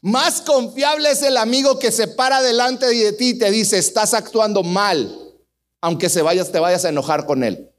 Más 0.00 0.40
confiable 0.40 1.10
es 1.10 1.22
el 1.22 1.36
amigo 1.36 1.78
que 1.78 1.92
se 1.92 2.08
para 2.08 2.42
delante 2.42 2.86
de 2.86 3.12
ti 3.12 3.30
y 3.30 3.38
te 3.38 3.50
dice, 3.50 3.78
estás 3.78 4.14
actuando 4.14 4.62
mal, 4.62 5.25
aunque 5.86 6.08
se 6.08 6.20
vayas, 6.20 6.50
te 6.50 6.58
vayas 6.58 6.84
a 6.84 6.88
enojar 6.88 7.26
con 7.26 7.44
él. 7.44 7.70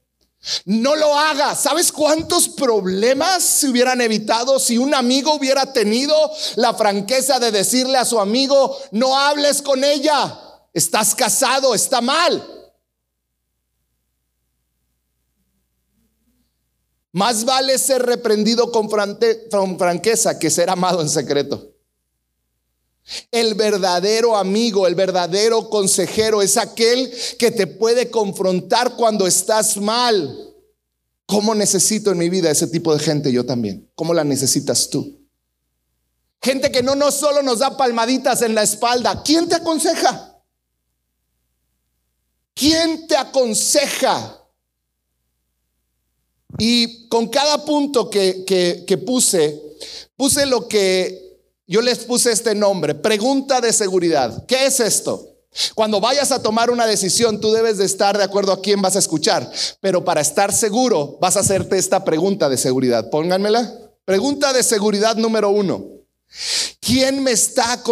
No 0.63 0.95
lo 0.95 1.13
hagas. 1.13 1.59
¿Sabes 1.59 1.91
cuántos 1.91 2.47
problemas 2.47 3.43
se 3.43 3.67
hubieran 3.67 3.99
evitado 3.99 4.59
si 4.59 4.77
un 4.77 4.95
amigo 4.95 5.33
hubiera 5.33 5.73
tenido 5.73 6.15
la 6.55 6.73
franqueza 6.73 7.37
de 7.37 7.51
decirle 7.51 7.97
a 7.97 8.05
su 8.05 8.17
amigo, 8.17 8.77
no 8.91 9.19
hables 9.19 9.61
con 9.61 9.83
ella, 9.83 10.39
estás 10.73 11.15
casado, 11.15 11.75
está 11.75 11.99
mal? 11.99 12.41
Más 17.11 17.43
vale 17.43 17.77
ser 17.77 18.05
reprendido 18.05 18.71
con, 18.71 18.89
franqueza 19.77 20.39
que 20.39 20.49
ser 20.49 20.69
amado 20.69 21.01
en 21.01 21.09
secreto. 21.09 21.73
El 23.31 23.53
verdadero 23.53 24.35
amigo, 24.35 24.85
el 24.85 24.95
verdadero 24.95 25.69
consejero 25.69 26.41
es 26.41 26.57
aquel 26.57 27.11
que 27.39 27.51
te 27.51 27.67
puede 27.67 28.09
confrontar 28.09 28.95
cuando 28.95 29.25
estás 29.27 29.77
mal. 29.77 30.55
¿Cómo 31.25 31.55
necesito 31.55 32.11
en 32.11 32.17
mi 32.17 32.29
vida 32.29 32.51
ese 32.51 32.67
tipo 32.67 32.93
de 32.93 32.99
gente? 32.99 33.31
Yo 33.31 33.45
también. 33.45 33.89
¿Cómo 33.95 34.13
la 34.13 34.23
necesitas 34.23 34.89
tú? 34.89 35.25
Gente 36.41 36.71
que 36.71 36.83
no, 36.83 36.95
no 36.95 37.11
solo 37.11 37.41
nos 37.41 37.59
da 37.59 37.77
palmaditas 37.77 38.41
en 38.41 38.55
la 38.55 38.63
espalda. 38.63 39.23
¿Quién 39.23 39.47
te 39.47 39.55
aconseja? 39.55 40.41
¿Quién 42.53 43.07
te 43.07 43.15
aconseja? 43.15 44.43
Y 46.57 47.07
con 47.07 47.27
cada 47.27 47.63
punto 47.63 48.09
que, 48.09 48.43
que 48.45 48.97
puse, 48.97 49.61
puse 50.15 50.45
lo 50.45 50.67
que 50.67 51.26
yo 51.67 51.81
les 51.81 51.99
puse 51.99 52.31
este 52.31 52.55
nombre, 52.55 52.95
pregunta 52.95 53.59
de 53.61 53.73
seguridad. 53.73 54.45
¿Qué 54.47 54.65
es 54.65 54.79
esto? 54.79 55.33
Cuando 55.75 55.99
vayas 55.99 56.31
a 56.31 56.41
tomar 56.41 56.69
una 56.69 56.85
decisión, 56.85 57.41
tú 57.41 57.51
debes 57.51 57.77
de 57.77 57.85
estar 57.85 58.17
de 58.17 58.23
acuerdo 58.23 58.51
a 58.51 58.61
quién 58.61 58.81
vas 58.81 58.95
a 58.95 58.99
escuchar, 58.99 59.51
pero 59.81 60.05
para 60.05 60.21
estar 60.21 60.53
seguro 60.53 61.17
vas 61.19 61.35
a 61.35 61.41
hacerte 61.41 61.77
esta 61.77 62.03
pregunta 62.03 62.47
de 62.47 62.57
seguridad. 62.57 63.09
Pónganmela. 63.09 63.73
Pregunta 64.05 64.53
de 64.53 64.63
seguridad 64.63 65.17
número 65.17 65.49
uno. 65.49 65.85
¿Quién 66.79 67.23
me, 67.23 67.31
está 67.31 67.83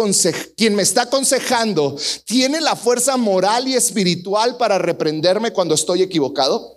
¿Quién 0.56 0.74
me 0.74 0.82
está 0.82 1.02
aconsejando 1.02 1.96
tiene 2.24 2.60
la 2.60 2.76
fuerza 2.76 3.16
moral 3.16 3.68
y 3.68 3.74
espiritual 3.74 4.56
para 4.56 4.78
reprenderme 4.78 5.52
cuando 5.52 5.74
estoy 5.74 6.02
equivocado? 6.02 6.75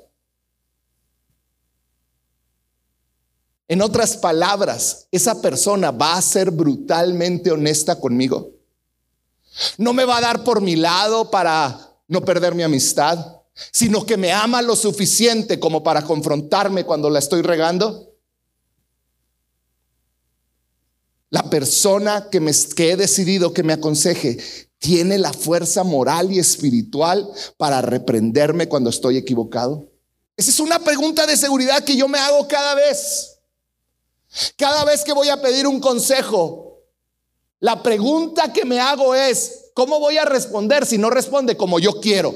En 3.69 3.83
otras 3.83 4.17
palabras, 4.17 5.07
esa 5.11 5.43
persona 5.43 5.91
va 5.91 6.15
a 6.15 6.21
ser 6.23 6.49
brutalmente 6.49 7.51
honesta 7.51 7.99
conmigo. 7.99 8.49
No 9.77 9.93
me 9.93 10.05
va 10.05 10.17
a 10.17 10.21
dar 10.21 10.43
por 10.43 10.59
mi 10.59 10.75
lado 10.75 11.29
para 11.29 11.95
no 12.07 12.25
perder 12.25 12.55
mi 12.55 12.63
amistad, 12.63 13.43
sino 13.71 14.07
que 14.07 14.17
me 14.17 14.31
ama 14.31 14.63
lo 14.63 14.75
suficiente 14.75 15.59
como 15.59 15.83
para 15.83 16.01
confrontarme 16.01 16.83
cuando 16.83 17.11
la 17.11 17.19
estoy 17.19 17.43
regando. 17.43 18.11
La 21.29 21.47
persona 21.51 22.27
que, 22.31 22.39
he 22.39 22.97
decidido 22.97 23.53
que 23.53 23.61
me 23.61 23.73
aconseje 23.73 24.39
tiene 24.79 25.19
la 25.19 25.31
fuerza 25.31 25.83
moral 25.83 26.31
y 26.31 26.39
espiritual 26.39 27.29
para 27.57 27.83
reprenderme 27.83 28.67
cuando 28.67 28.89
estoy 28.89 29.17
equivocado. 29.17 29.91
Esa 30.35 30.49
es 30.49 30.59
una 30.59 30.79
pregunta 30.79 31.27
de 31.27 31.37
seguridad 31.37 31.83
que 31.83 31.95
yo 31.95 32.07
me 32.07 32.17
hago 32.17 32.47
cada 32.47 32.73
vez. 32.73 33.28
Cada 34.55 34.83
vez 34.85 35.03
que 35.03 35.13
voy 35.13 35.29
a 35.29 35.41
pedir 35.41 35.65
un 35.65 35.79
consejo, 35.79 36.83
la 37.59 37.81
pregunta 37.81 38.53
que 38.53 38.65
me 38.65 38.79
hago 38.79 39.15
es, 39.15 39.71
¿cómo 39.73 39.99
voy 39.99 40.17
a 40.17 40.25
responder 40.25 40.85
si 40.85 40.97
no 40.97 41.09
responde 41.09 41.57
como 41.57 41.79
yo 41.79 41.99
quiero? 41.99 42.33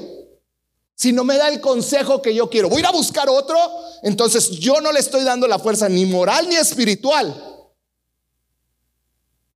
Si 0.96 1.12
no 1.12 1.24
me 1.24 1.36
da 1.36 1.48
el 1.48 1.60
consejo 1.60 2.22
que 2.22 2.34
yo 2.34 2.50
quiero, 2.50 2.68
voy 2.68 2.78
a 2.78 2.80
ir 2.80 2.86
a 2.86 2.92
buscar 2.92 3.28
otro, 3.28 3.56
entonces 4.02 4.50
yo 4.50 4.80
no 4.80 4.92
le 4.92 5.00
estoy 5.00 5.24
dando 5.24 5.48
la 5.48 5.58
fuerza 5.58 5.88
ni 5.88 6.06
moral 6.06 6.48
ni 6.48 6.56
espiritual 6.56 7.34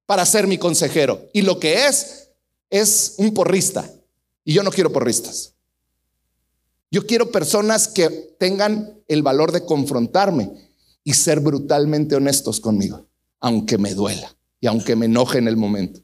para 0.07 0.25
ser 0.25 0.47
mi 0.47 0.59
consejero. 0.59 1.29
Y 1.33 1.43
lo 1.43 1.61
que 1.61 1.87
es, 1.87 2.31
es 2.71 3.15
un 3.19 3.35
porrista. 3.35 3.89
Y 4.45 4.55
yo 4.55 4.63
no 4.63 4.71
quiero 4.71 4.93
porristas. 4.93 5.53
Yo 6.91 7.07
quiero 7.07 7.31
personas 7.31 7.89
que 7.89 8.09
tengan 8.39 9.03
el 9.07 9.23
valor 9.23 9.53
de 9.53 9.67
confrontarme 9.67 10.68
y 11.05 11.15
ser 11.15 11.41
brutalmente 11.41 12.15
honestos 12.17 12.61
conmigo, 12.61 13.07
aunque 13.41 13.79
me 13.79 13.95
duela 13.95 14.37
y 14.61 14.67
aunque 14.67 14.97
me 14.97 15.07
enoje 15.07 15.39
en 15.39 15.49
el 15.49 15.57
momento. 15.57 16.01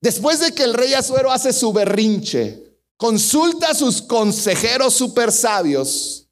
Después 0.00 0.40
de 0.40 0.52
que 0.52 0.64
el 0.64 0.74
rey 0.74 0.94
Azuero 0.94 1.30
hace 1.30 1.52
su 1.52 1.72
berrinche, 1.72 2.76
consulta 2.96 3.68
a 3.70 3.74
sus 3.74 4.02
consejeros 4.02 4.94
super 4.94 5.30
sabios. 5.30 6.26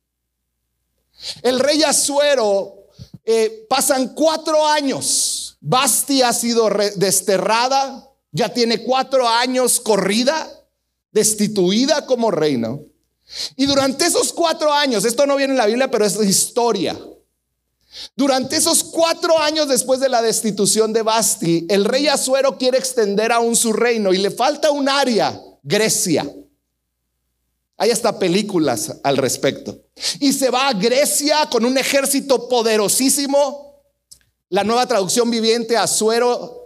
El 1.43 1.61
rey 1.61 1.83
Azuero 1.85 2.89
eh, 3.25 3.67
pasan 3.69 4.15
cuatro 4.15 4.67
años. 4.67 5.57
Basti 5.61 6.23
ha 6.23 6.33
sido 6.33 6.69
desterrada, 6.97 8.09
ya 8.33 8.53
tiene 8.53 8.83
cuatro 8.83 9.29
años 9.29 9.79
corrida, 9.79 10.49
destituida 11.13 12.07
como 12.07 12.33
reino. 12.33 12.90
Y 13.57 13.67
durante 13.67 14.07
esos 14.07 14.33
cuatro 14.33 14.73
años, 14.73 15.05
esto 15.05 15.27
no 15.27 15.37
viene 15.37 15.53
en 15.53 15.59
la 15.59 15.67
Biblia, 15.67 15.91
pero 15.91 16.05
es 16.05 16.17
historia. 16.17 16.99
Durante 18.15 18.57
esos 18.57 18.85
cuatro 18.85 19.39
años 19.39 19.69
después 19.69 20.01
de 20.01 20.09
la 20.09 20.23
destitución 20.23 20.93
de 20.93 21.03
Basti, 21.03 21.67
el 21.69 21.85
rey 21.85 22.07
Azuero 22.07 22.57
quiere 22.57 22.79
extender 22.79 23.33
aún 23.33 23.57
su 23.57 23.73
reino 23.73 24.13
y 24.13 24.19
le 24.19 24.31
falta 24.31 24.71
un 24.71 24.89
área, 24.89 25.41
Grecia. 25.63 26.31
Hay 27.77 27.91
hasta 27.91 28.19
películas 28.19 28.99
al 29.03 29.17
respecto. 29.17 29.87
Y 30.21 30.33
se 30.33 30.51
va 30.51 30.69
a 30.69 30.75
Grecia 30.75 31.49
con 31.51 31.65
un 31.65 31.79
ejército 31.79 32.49
poderosísimo. 32.49 33.83
La 34.51 34.65
nueva 34.65 34.87
traducción 34.87 35.31
viviente, 35.31 35.77
Azuero, 35.77 36.61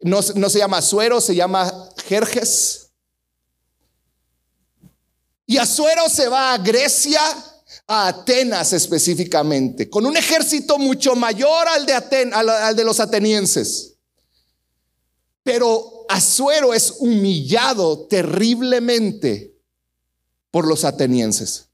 no, 0.00 0.22
se 0.22 0.58
llama 0.58 0.78
Azuero, 0.78 1.20
se 1.20 1.34
llama 1.34 1.90
Jerjes. 2.06 2.87
Y 5.50 5.56
Azuero 5.56 6.10
se 6.10 6.28
va 6.28 6.52
a 6.52 6.58
Grecia, 6.58 7.22
a 7.86 8.08
Atenas 8.08 8.74
específicamente, 8.74 9.88
con 9.88 10.04
un 10.04 10.14
ejército 10.14 10.78
mucho 10.78 11.16
mayor 11.16 11.66
al 11.68 11.86
de, 11.86 11.94
al 11.94 12.76
de 12.76 12.84
los 12.84 13.00
atenienses. 13.00 13.94
Pero 15.42 16.04
Azuero 16.06 16.74
es 16.74 16.96
humillado 16.98 18.06
terriblemente 18.08 19.56
por 20.50 20.66
los 20.66 20.84
atenienses. 20.84 21.70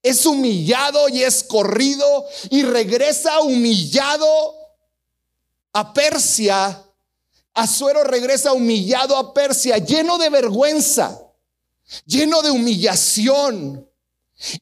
Es 0.00 0.24
humillado 0.24 1.08
y 1.08 1.24
es 1.24 1.42
corrido 1.42 2.06
y 2.50 2.62
regresa 2.62 3.40
humillado 3.40 4.54
a 5.72 5.92
Persia. 5.92 6.80
Azuero 7.54 8.04
regresa 8.04 8.52
humillado 8.52 9.16
a 9.16 9.34
Persia, 9.34 9.78
lleno 9.78 10.16
de 10.16 10.30
vergüenza 10.30 11.23
lleno 12.06 12.42
de 12.42 12.50
humillación. 12.50 13.88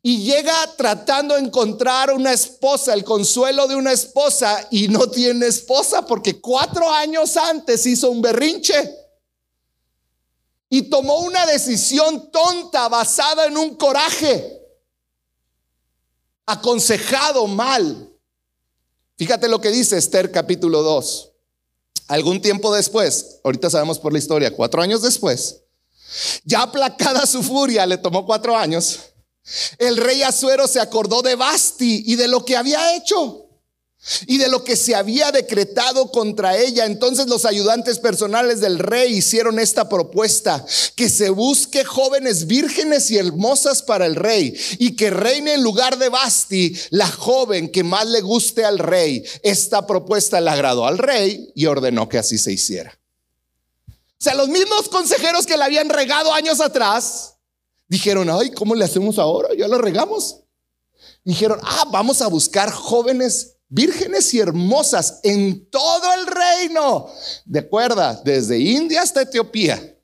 Y 0.02 0.22
llega 0.22 0.54
tratando 0.76 1.34
de 1.34 1.40
encontrar 1.40 2.12
una 2.12 2.32
esposa, 2.32 2.94
el 2.94 3.04
consuelo 3.04 3.66
de 3.66 3.74
una 3.74 3.92
esposa, 3.92 4.68
y 4.70 4.88
no 4.88 5.08
tiene 5.08 5.46
esposa 5.46 6.06
porque 6.06 6.40
cuatro 6.40 6.90
años 6.90 7.36
antes 7.36 7.86
hizo 7.86 8.10
un 8.10 8.22
berrinche. 8.22 8.94
Y 10.68 10.82
tomó 10.82 11.20
una 11.20 11.46
decisión 11.46 12.30
tonta 12.30 12.88
basada 12.88 13.46
en 13.46 13.56
un 13.56 13.74
coraje, 13.76 14.62
aconsejado 16.46 17.46
mal. 17.46 18.10
Fíjate 19.16 19.48
lo 19.48 19.60
que 19.60 19.70
dice 19.70 19.96
Esther 19.96 20.30
capítulo 20.30 20.82
2. 20.82 21.30
Algún 22.08 22.42
tiempo 22.42 22.74
después, 22.74 23.40
ahorita 23.44 23.70
sabemos 23.70 23.98
por 23.98 24.12
la 24.12 24.18
historia, 24.18 24.54
cuatro 24.54 24.82
años 24.82 25.02
después, 25.02 25.61
ya 26.44 26.62
aplacada 26.62 27.26
su 27.26 27.42
furia, 27.42 27.86
le 27.86 27.98
tomó 27.98 28.26
cuatro 28.26 28.56
años, 28.56 29.00
el 29.78 29.96
rey 29.96 30.22
Azuero 30.22 30.68
se 30.68 30.80
acordó 30.80 31.22
de 31.22 31.34
Basti 31.34 32.04
y 32.06 32.16
de 32.16 32.28
lo 32.28 32.44
que 32.44 32.56
había 32.56 32.94
hecho 32.96 33.48
y 34.26 34.38
de 34.38 34.48
lo 34.48 34.64
que 34.64 34.74
se 34.76 34.94
había 34.94 35.30
decretado 35.30 36.10
contra 36.10 36.56
ella. 36.56 36.86
Entonces 36.86 37.26
los 37.26 37.44
ayudantes 37.44 37.98
personales 37.98 38.60
del 38.60 38.78
rey 38.78 39.14
hicieron 39.14 39.58
esta 39.58 39.88
propuesta, 39.88 40.64
que 40.96 41.08
se 41.08 41.30
busque 41.30 41.84
jóvenes 41.84 42.46
vírgenes 42.46 43.10
y 43.10 43.18
hermosas 43.18 43.82
para 43.82 44.06
el 44.06 44.16
rey 44.16 44.56
y 44.78 44.96
que 44.96 45.10
reine 45.10 45.54
en 45.54 45.62
lugar 45.62 45.98
de 45.98 46.08
Basti 46.08 46.76
la 46.90 47.08
joven 47.08 47.70
que 47.70 47.84
más 47.84 48.06
le 48.06 48.20
guste 48.20 48.64
al 48.64 48.78
rey. 48.78 49.24
Esta 49.42 49.86
propuesta 49.86 50.40
le 50.40 50.50
agradó 50.50 50.86
al 50.86 50.98
rey 50.98 51.50
y 51.54 51.66
ordenó 51.66 52.08
que 52.08 52.18
así 52.18 52.38
se 52.38 52.52
hiciera. 52.52 53.01
O 54.22 54.24
sea, 54.24 54.34
los 54.36 54.46
mismos 54.46 54.88
consejeros 54.88 55.46
que 55.46 55.56
le 55.56 55.64
habían 55.64 55.88
regado 55.88 56.32
años 56.32 56.60
atrás, 56.60 57.34
dijeron, 57.88 58.30
ay, 58.30 58.52
¿cómo 58.52 58.76
le 58.76 58.84
hacemos 58.84 59.18
ahora? 59.18 59.48
Ya 59.58 59.66
lo 59.66 59.78
regamos. 59.78 60.44
Dijeron, 61.24 61.58
ah, 61.64 61.86
vamos 61.90 62.22
a 62.22 62.28
buscar 62.28 62.70
jóvenes 62.70 63.56
vírgenes 63.68 64.32
y 64.32 64.38
hermosas 64.38 65.18
en 65.24 65.68
todo 65.68 66.14
el 66.14 66.28
reino. 66.28 67.08
De 67.44 67.58
acuerdo, 67.58 68.22
desde 68.22 68.60
India 68.60 69.02
hasta 69.02 69.22
Etiopía. 69.22 69.98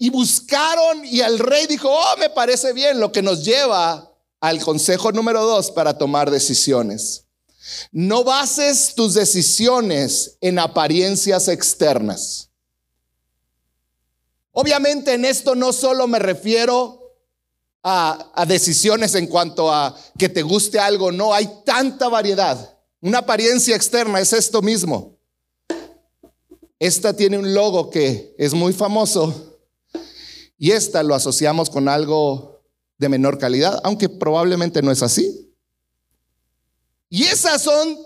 Y 0.00 0.10
buscaron 0.10 1.04
y 1.04 1.20
el 1.20 1.38
rey 1.38 1.68
dijo, 1.68 1.88
oh, 1.88 2.16
me 2.18 2.30
parece 2.30 2.72
bien, 2.72 2.98
lo 2.98 3.12
que 3.12 3.22
nos 3.22 3.44
lleva 3.44 4.12
al 4.40 4.60
consejo 4.60 5.12
número 5.12 5.44
dos 5.44 5.70
para 5.70 5.96
tomar 5.96 6.32
decisiones. 6.32 7.26
No 7.92 8.24
bases 8.24 8.94
tus 8.94 9.14
decisiones 9.14 10.36
en 10.40 10.58
apariencias 10.58 11.48
externas. 11.48 12.50
Obviamente 14.52 15.14
en 15.14 15.24
esto 15.24 15.54
no 15.54 15.72
solo 15.72 16.06
me 16.06 16.18
refiero 16.18 17.00
a, 17.82 18.44
decisiones 18.46 19.14
en 19.14 19.26
cuanto 19.26 19.72
a 19.72 19.96
que 20.18 20.28
te 20.28 20.42
guste 20.42 20.78
algo, 20.78 21.12
no, 21.12 21.32
hay 21.32 21.48
tanta 21.64 22.08
variedad. 22.08 22.76
Una 23.00 23.18
apariencia 23.18 23.76
externa 23.76 24.20
es 24.20 24.32
esto 24.32 24.60
mismo. 24.60 25.16
Esta 26.78 27.14
tiene 27.14 27.38
un 27.38 27.54
logo 27.54 27.90
que 27.90 28.34
es 28.38 28.54
muy 28.54 28.72
famoso 28.72 29.58
y 30.58 30.72
esta 30.72 31.02
lo 31.02 31.14
asociamos 31.14 31.70
con 31.70 31.88
algo 31.88 32.62
de 32.98 33.08
menor 33.08 33.38
calidad, 33.38 33.80
aunque 33.82 34.08
probablemente 34.08 34.82
no 34.82 34.90
es 34.90 35.02
así. 35.02 35.49
Y 37.10 37.24
esas 37.24 37.62
son 37.62 37.98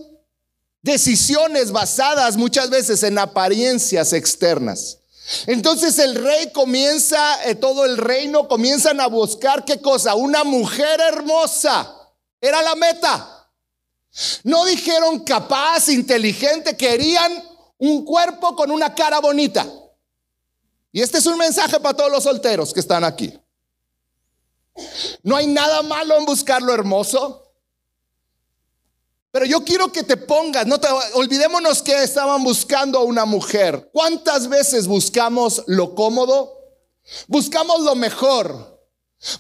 decisiones 0.83 1.71
basadas 1.71 2.37
muchas 2.37 2.71
veces 2.71 3.03
en 3.03 3.19
apariencias 3.19 4.13
externas. 4.13 4.99
Entonces 5.47 5.99
el 5.99 6.15
rey 6.17 6.53
comienza, 6.53 7.49
eh, 7.49 7.55
todo 7.55 7.85
el 7.85 7.97
reino 7.97 8.49
comienzan 8.49 9.01
a 9.01 9.07
buscar 9.07 9.65
qué 9.65 9.81
cosa, 9.81 10.15
una 10.15 10.43
mujer 10.43 11.01
hermosa. 11.01 11.95
Era 12.41 12.63
la 12.63 12.75
meta. 12.75 13.51
No 14.43 14.65
dijeron 14.65 15.21
capaz, 15.21 15.89
inteligente, 15.89 16.77
querían 16.77 17.43
un 17.79 18.05
cuerpo 18.05 18.55
con 18.55 18.71
una 18.71 18.95
cara 18.95 19.19
bonita. 19.21 19.67
Y 20.93 21.03
este 21.03 21.19
es 21.19 21.27
un 21.27 21.37
mensaje 21.37 21.81
para 21.81 21.97
todos 21.97 22.11
los 22.11 22.23
solteros 22.23 22.73
que 22.73 22.81
están 22.81 23.03
aquí. 23.03 23.37
No 25.23 25.37
hay 25.37 25.47
nada 25.47 25.83
malo 25.83 26.17
en 26.17 26.25
buscar 26.25 26.63
lo 26.63 26.73
hermoso. 26.73 27.44
Pero 29.35 29.47
yo 29.47 29.65
quiero 29.65 29.91
que 29.91 30.05
te 30.05 30.17
pongas, 30.17 30.65
no 30.65 30.79
te, 30.79 30.87
olvidémonos 31.15 31.83
que 31.83 32.05
estaban 32.05 32.45
buscando 32.45 33.01
a 33.01 33.03
una 33.03 33.25
mujer. 33.25 33.91
¿Cuántas 33.93 34.49
veces 34.49 34.87
buscamos 34.87 35.65
lo 35.67 35.93
cómodo? 35.97 36.57
Buscamos 37.27 37.81
lo 37.81 37.97
mejor. 37.97 38.81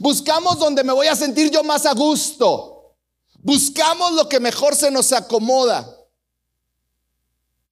Buscamos 0.00 0.59
donde 0.59 0.83
me 0.83 0.92
voy 0.92 1.07
a 1.07 1.14
sentir 1.14 1.48
yo 1.48 1.62
más 1.62 1.87
a 1.87 1.94
gusto. 1.94 2.96
Buscamos 3.38 4.14
lo 4.14 4.28
que 4.28 4.40
mejor 4.40 4.74
se 4.74 4.90
nos 4.90 5.12
acomoda. 5.12 5.88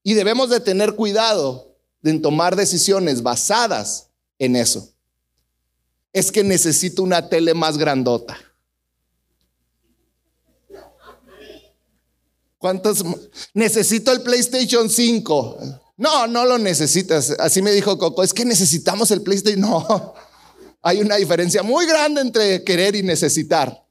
Y 0.05 0.15
debemos 0.15 0.49
de 0.49 0.61
tener 0.61 0.95
cuidado 0.95 1.75
de 2.03 2.21
tomar 2.21 2.55
decisiones 2.55 3.25
basadas 3.25 4.11
en 4.39 4.55
eso. 4.55 4.93
Es 6.13 6.31
que 6.31 6.45
necesito 6.45 7.03
una 7.03 7.29
tele 7.29 7.53
más 7.53 7.79
grandota. 7.79 8.39
¿Cuántos? 12.62 13.05
Necesito 13.55 14.12
el 14.12 14.22
PlayStation 14.22 14.88
5. 14.88 15.59
No, 15.96 16.29
no 16.29 16.46
lo 16.46 16.59
necesitas. 16.59 17.35
Así 17.40 17.61
me 17.61 17.72
dijo 17.72 17.98
Coco, 17.98 18.22
es 18.22 18.33
que 18.33 18.44
necesitamos 18.44 19.11
el 19.11 19.22
PlayStation. 19.22 19.61
No, 19.68 20.14
hay 20.81 21.01
una 21.01 21.16
diferencia 21.16 21.64
muy 21.64 21.87
grande 21.87 22.20
entre 22.20 22.62
querer 22.62 22.94
y 22.94 23.03
necesitar. 23.03 23.85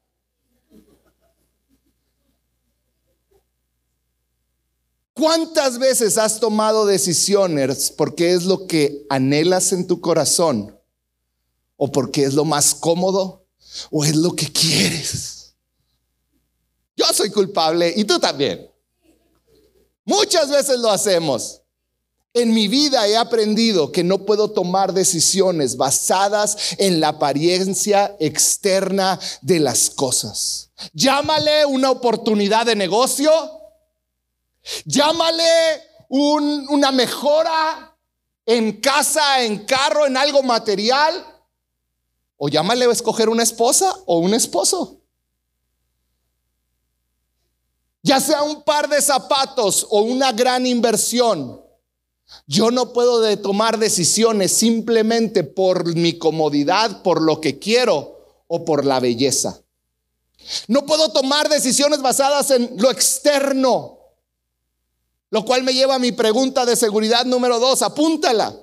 ¿Cuántas 5.13 5.77
veces 5.77 6.17
has 6.17 6.39
tomado 6.39 6.85
decisiones 6.85 7.91
porque 7.91 8.31
es 8.31 8.45
lo 8.45 8.67
que 8.67 9.05
anhelas 9.09 9.73
en 9.73 9.85
tu 9.85 9.99
corazón? 9.99 10.79
¿O 11.75 11.91
porque 11.91 12.23
es 12.23 12.33
lo 12.33 12.45
más 12.45 12.73
cómodo? 12.73 13.45
¿O 13.89 14.05
es 14.05 14.15
lo 14.15 14.33
que 14.33 14.49
quieres? 14.49 15.40
Yo 17.01 17.11
soy 17.13 17.31
culpable 17.31 17.91
y 17.95 18.03
tú 18.03 18.19
también. 18.19 18.69
Muchas 20.05 20.51
veces 20.51 20.77
lo 20.77 20.91
hacemos. 20.91 21.61
En 22.31 22.53
mi 22.53 22.67
vida 22.67 23.07
he 23.07 23.17
aprendido 23.17 23.91
que 23.91 24.03
no 24.03 24.19
puedo 24.19 24.51
tomar 24.51 24.93
decisiones 24.93 25.77
basadas 25.77 26.75
en 26.77 26.99
la 26.99 27.09
apariencia 27.09 28.15
externa 28.19 29.19
de 29.41 29.59
las 29.59 29.89
cosas. 29.89 30.69
Llámale 30.93 31.65
una 31.65 31.89
oportunidad 31.89 32.67
de 32.67 32.75
negocio. 32.75 33.31
Llámale 34.85 35.43
una 36.07 36.91
mejora 36.91 37.97
en 38.45 38.79
casa, 38.79 39.43
en 39.43 39.65
carro, 39.65 40.05
en 40.05 40.17
algo 40.17 40.43
material. 40.43 41.25
O 42.37 42.47
llámale 42.47 42.85
a 42.85 42.91
escoger 42.91 43.27
una 43.27 43.41
esposa 43.41 43.91
o 44.05 44.19
un 44.19 44.35
esposo 44.35 45.00
ya 48.03 48.19
sea 48.19 48.43
un 48.43 48.63
par 48.63 48.89
de 48.89 49.01
zapatos 49.01 49.85
o 49.89 50.01
una 50.01 50.31
gran 50.31 50.65
inversión, 50.65 51.61
yo 52.47 52.71
no 52.71 52.93
puedo 52.93 53.37
tomar 53.39 53.77
decisiones 53.77 54.51
simplemente 54.51 55.43
por 55.43 55.95
mi 55.95 56.17
comodidad, 56.17 57.01
por 57.03 57.21
lo 57.21 57.41
que 57.41 57.59
quiero 57.59 58.43
o 58.47 58.65
por 58.65 58.85
la 58.85 58.99
belleza. 58.99 59.61
No 60.67 60.85
puedo 60.85 61.11
tomar 61.11 61.49
decisiones 61.49 62.01
basadas 62.01 62.51
en 62.51 62.75
lo 62.77 62.89
externo, 62.89 63.99
lo 65.29 65.45
cual 65.45 65.63
me 65.63 65.73
lleva 65.73 65.95
a 65.95 65.99
mi 65.99 66.11
pregunta 66.11 66.65
de 66.65 66.75
seguridad 66.75 67.25
número 67.25 67.59
dos, 67.59 67.81
apúntala. 67.81 68.55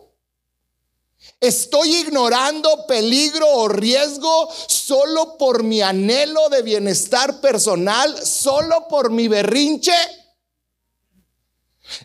Estoy 1.40 1.94
ignorando 1.94 2.85
peligro 2.87 3.46
o 3.48 3.68
riesgo 3.68 4.53
solo 4.66 5.38
por 5.38 5.62
mi 5.62 5.81
anhelo 5.81 6.48
de 6.48 6.62
bienestar 6.62 7.40
personal, 7.40 8.27
solo 8.27 8.88
por 8.88 9.11
mi 9.11 9.29
berrinche. 9.29 9.94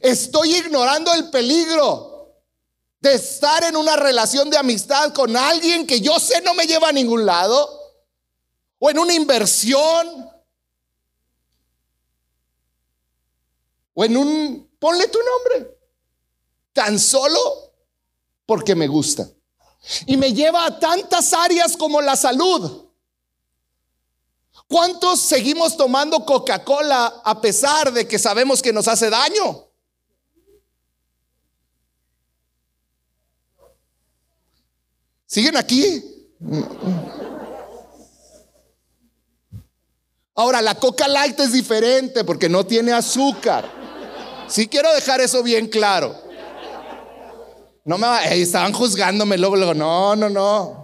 Estoy 0.02 0.56
ignorando 0.56 1.12
el 1.14 1.32
peligro 1.32 2.44
de 3.00 3.16
estar 3.16 3.64
en 3.64 3.76
una 3.76 3.96
relación 3.96 4.52
de 4.52 4.58
amistad 4.58 5.12
con 5.14 5.36
alguien 5.36 5.88
que 5.88 6.00
yo 6.00 6.20
sé 6.20 6.40
no 6.42 6.54
me 6.54 6.68
lleva 6.68 6.90
a 6.90 6.94
ningún 6.94 7.26
lado. 7.26 7.82
O 8.78 8.90
en 8.92 9.00
una 9.00 9.14
inversión. 9.14 10.30
O 13.96 14.06
en 14.06 14.16
un, 14.16 14.78
ponle 14.78 15.08
tu 15.08 15.20
nombre. 15.20 15.76
Tan 16.72 17.00
solo 17.00 17.63
porque 18.46 18.76
me 18.76 18.88
gusta. 18.88 19.30
Y 20.06 20.18
me 20.18 20.34
lleva 20.34 20.66
a 20.66 20.80
tantas 20.80 21.34
áreas 21.34 21.76
como 21.76 22.02
la 22.02 22.16
salud. 22.16 22.86
¿Cuántos 24.68 25.20
seguimos 25.20 25.76
tomando 25.78 26.26
Coca-Cola 26.26 27.22
a 27.24 27.42
pesar 27.42 27.92
de 27.92 28.08
que 28.08 28.18
sabemos 28.18 28.62
que 28.62 28.74
nos 28.74 28.88
hace 28.88 29.10
daño? 29.10 29.68
¿Siguen 35.26 35.58
aquí? 35.58 36.30
Ahora, 40.36 40.62
la 40.62 40.76
Coca 40.76 41.08
Light 41.08 41.40
es 41.40 41.52
diferente 41.52 42.24
porque 42.24 42.50
no 42.50 42.66
tiene 42.66 42.94
azúcar. 42.94 43.70
Sí 44.48 44.68
quiero 44.68 44.94
dejar 44.94 45.22
eso 45.22 45.44
bien 45.44 45.68
claro. 45.68 46.23
No 47.86 47.98
me 47.98 48.08
va, 48.08 48.24
estaban 48.26 48.72
juzgándome 48.72 49.38
luego, 49.38 49.56
luego, 49.58 49.74
no, 49.74 50.16
no, 50.16 50.30
no. 50.30 50.84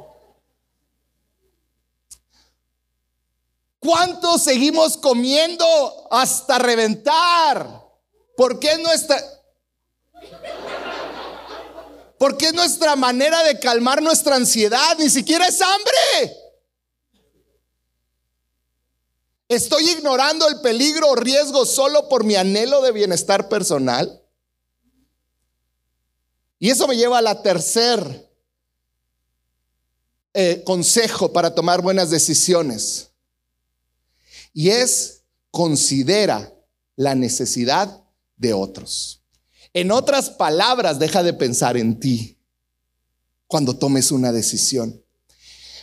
¿Cuántos 3.79 4.43
seguimos 4.43 4.97
comiendo 4.97 5.65
hasta 6.11 6.59
reventar? 6.59 7.85
¿Por 8.35 8.59
qué 8.59 8.77
nuestra... 8.77 9.17
Porque 12.17 12.47
es 12.47 12.53
nuestra 12.53 12.97
manera 12.97 13.43
de 13.43 13.57
calmar 13.59 14.01
nuestra 14.01 14.35
ansiedad, 14.35 14.97
ni 14.97 15.09
siquiera 15.09 15.47
es 15.47 15.61
hambre. 15.61 16.37
Estoy 19.47 19.89
ignorando 19.89 20.45
el 20.49 20.59
peligro 20.59 21.07
o 21.07 21.15
riesgo 21.15 21.65
solo 21.65 22.09
por 22.09 22.25
mi 22.25 22.35
anhelo 22.35 22.81
de 22.81 22.91
bienestar 22.91 23.47
personal. 23.47 24.18
Y 26.59 26.69
eso 26.69 26.87
me 26.87 26.97
lleva 26.97 27.17
a 27.17 27.21
la 27.21 27.41
tercer 27.41 28.29
eh, 30.33 30.61
consejo 30.65 31.33
para 31.33 31.55
tomar 31.55 31.81
buenas 31.81 32.09
decisiones. 32.09 33.09
Y 34.53 34.69
es 34.69 35.23
considera 35.51 36.53
la 36.95 37.15
necesidad 37.15 38.03
de 38.35 38.53
otros. 38.53 39.23
En 39.73 39.91
otras 39.91 40.29
palabras, 40.29 40.99
deja 40.99 41.23
de 41.23 41.33
pensar 41.33 41.77
en 41.77 41.99
ti 41.99 42.37
cuando 43.47 43.77
tomes 43.77 44.11
una 44.11 44.31
decisión. 44.31 45.03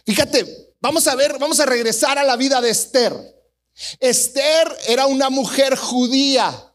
Fíjate, 0.04 0.74
vamos 0.80 1.06
a 1.08 1.14
ver, 1.14 1.38
vamos 1.38 1.58
a 1.58 1.66
regresar 1.66 2.18
a 2.18 2.24
la 2.24 2.36
vida 2.36 2.60
de 2.60 2.70
Esther. 2.70 3.14
Esther 4.00 4.68
era 4.88 5.06
una 5.06 5.30
mujer 5.30 5.76
judía, 5.76 6.65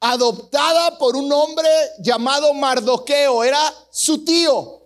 adoptada 0.00 0.98
por 0.98 1.16
un 1.16 1.32
hombre 1.32 1.68
llamado 1.98 2.52
Mardoqueo, 2.54 3.44
era 3.44 3.60
su 3.90 4.24
tío. 4.24 4.80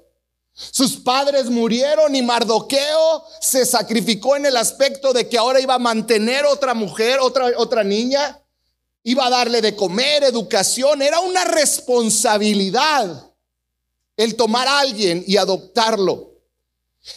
Sus 0.53 0.97
padres 0.97 1.47
murieron 1.51 2.15
y 2.15 2.23
Mardoqueo 2.23 3.25
se 3.41 3.67
sacrificó 3.67 4.37
en 4.37 4.47
el 4.47 4.57
aspecto 4.57 5.13
de 5.13 5.29
que 5.29 5.37
ahora 5.37 5.61
iba 5.61 5.75
a 5.75 5.81
mantener 5.81 6.47
otra 6.47 6.75
mujer, 6.75 7.19
otra, 7.21 7.51
otra 7.57 7.83
niña, 7.83 8.41
iba 9.03 9.27
a 9.27 9.31
darle 9.31 9.61
de 9.61 9.75
comer, 9.75 10.23
educación, 10.23 11.03
era 11.03 11.19
una 11.21 11.45
responsabilidad 11.45 13.31
el 14.17 14.37
tomar 14.37 14.69
a 14.69 14.79
alguien 14.79 15.25
y 15.27 15.37
adoptarlo. 15.37 16.34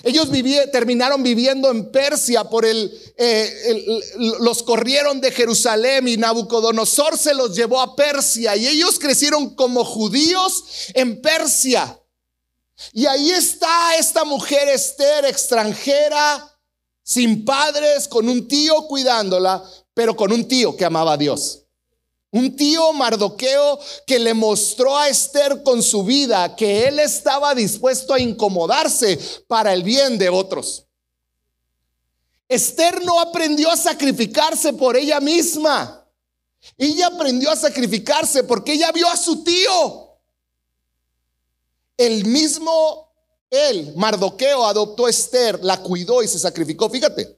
Ellos 0.03 0.29
terminaron 0.71 1.23
viviendo 1.23 1.71
en 1.71 1.91
Persia 1.91 2.43
por 2.43 2.65
el, 2.65 2.91
eh, 3.17 4.01
los 4.39 4.61
corrieron 4.63 5.21
de 5.21 5.31
Jerusalén 5.31 6.07
y 6.07 6.17
Nabucodonosor 6.17 7.17
se 7.17 7.33
los 7.33 7.55
llevó 7.55 7.79
a 7.79 7.95
Persia 7.95 8.55
y 8.57 8.67
ellos 8.67 8.99
crecieron 8.99 9.55
como 9.55 9.85
judíos 9.85 10.63
en 10.93 11.21
Persia. 11.21 11.99
Y 12.91 13.05
ahí 13.05 13.31
está 13.31 13.95
esta 13.97 14.23
mujer 14.23 14.67
Esther 14.67 15.25
extranjera, 15.25 16.53
sin 17.01 17.45
padres, 17.45 18.07
con 18.07 18.27
un 18.27 18.47
tío 18.47 18.87
cuidándola, 18.87 19.63
pero 19.93 20.15
con 20.15 20.31
un 20.33 20.47
tío 20.47 20.75
que 20.75 20.85
amaba 20.85 21.13
a 21.13 21.17
Dios. 21.17 21.66
Un 22.37 22.55
tío 22.55 22.93
Mardoqueo 22.93 23.79
que 24.05 24.19
le 24.19 24.35
mostró 24.35 24.95
a 24.95 25.09
Esther 25.09 25.63
con 25.63 25.81
su 25.81 26.03
vida 26.03 26.55
que 26.55 26.87
él 26.87 26.99
estaba 26.99 27.55
dispuesto 27.55 28.13
a 28.13 28.19
incomodarse 28.19 29.17
para 29.47 29.73
el 29.73 29.81
bien 29.81 30.19
de 30.19 30.29
otros. 30.29 30.85
Esther 32.47 33.03
no 33.03 33.19
aprendió 33.19 33.71
a 33.71 33.75
sacrificarse 33.75 34.71
por 34.73 34.95
ella 34.95 35.19
misma. 35.19 36.07
Ella 36.77 37.07
aprendió 37.07 37.49
a 37.49 37.55
sacrificarse 37.55 38.43
porque 38.43 38.73
ella 38.73 38.91
vio 38.91 39.09
a 39.09 39.17
su 39.17 39.43
tío. 39.43 40.19
El 41.97 42.23
mismo 42.25 43.11
él, 43.49 43.93
Mardoqueo, 43.95 44.63
adoptó 44.67 45.07
a 45.07 45.09
Esther, 45.09 45.63
la 45.63 45.81
cuidó 45.81 46.21
y 46.21 46.27
se 46.27 46.37
sacrificó. 46.37 46.87
Fíjate, 46.87 47.35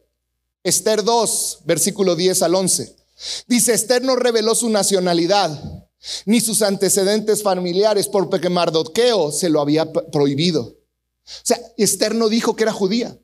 Esther 0.62 1.06
2, 1.06 1.60
versículo 1.64 2.18
10 2.18 2.42
al 2.42 2.56
11. 2.56 2.99
Dice, 3.48 3.74
Esther 3.74 4.04
no 4.04 4.16
reveló 4.16 4.56
su 4.56 4.70
nacionalidad 4.70 5.90
ni 6.26 6.40
sus 6.40 6.62
antecedentes 6.62 7.44
familiares 7.44 8.08
porque 8.08 8.50
Mardoqueo 8.50 9.32
se 9.32 9.50
lo 9.50 9.60
había 9.60 9.92
prohibido. 9.92 10.62
O 10.62 11.44
sea, 11.44 11.60
Esther 11.78 12.16
no 12.16 12.30
dijo 12.30 12.56
que 12.56 12.64
era 12.64 12.72
judía. 12.72 13.18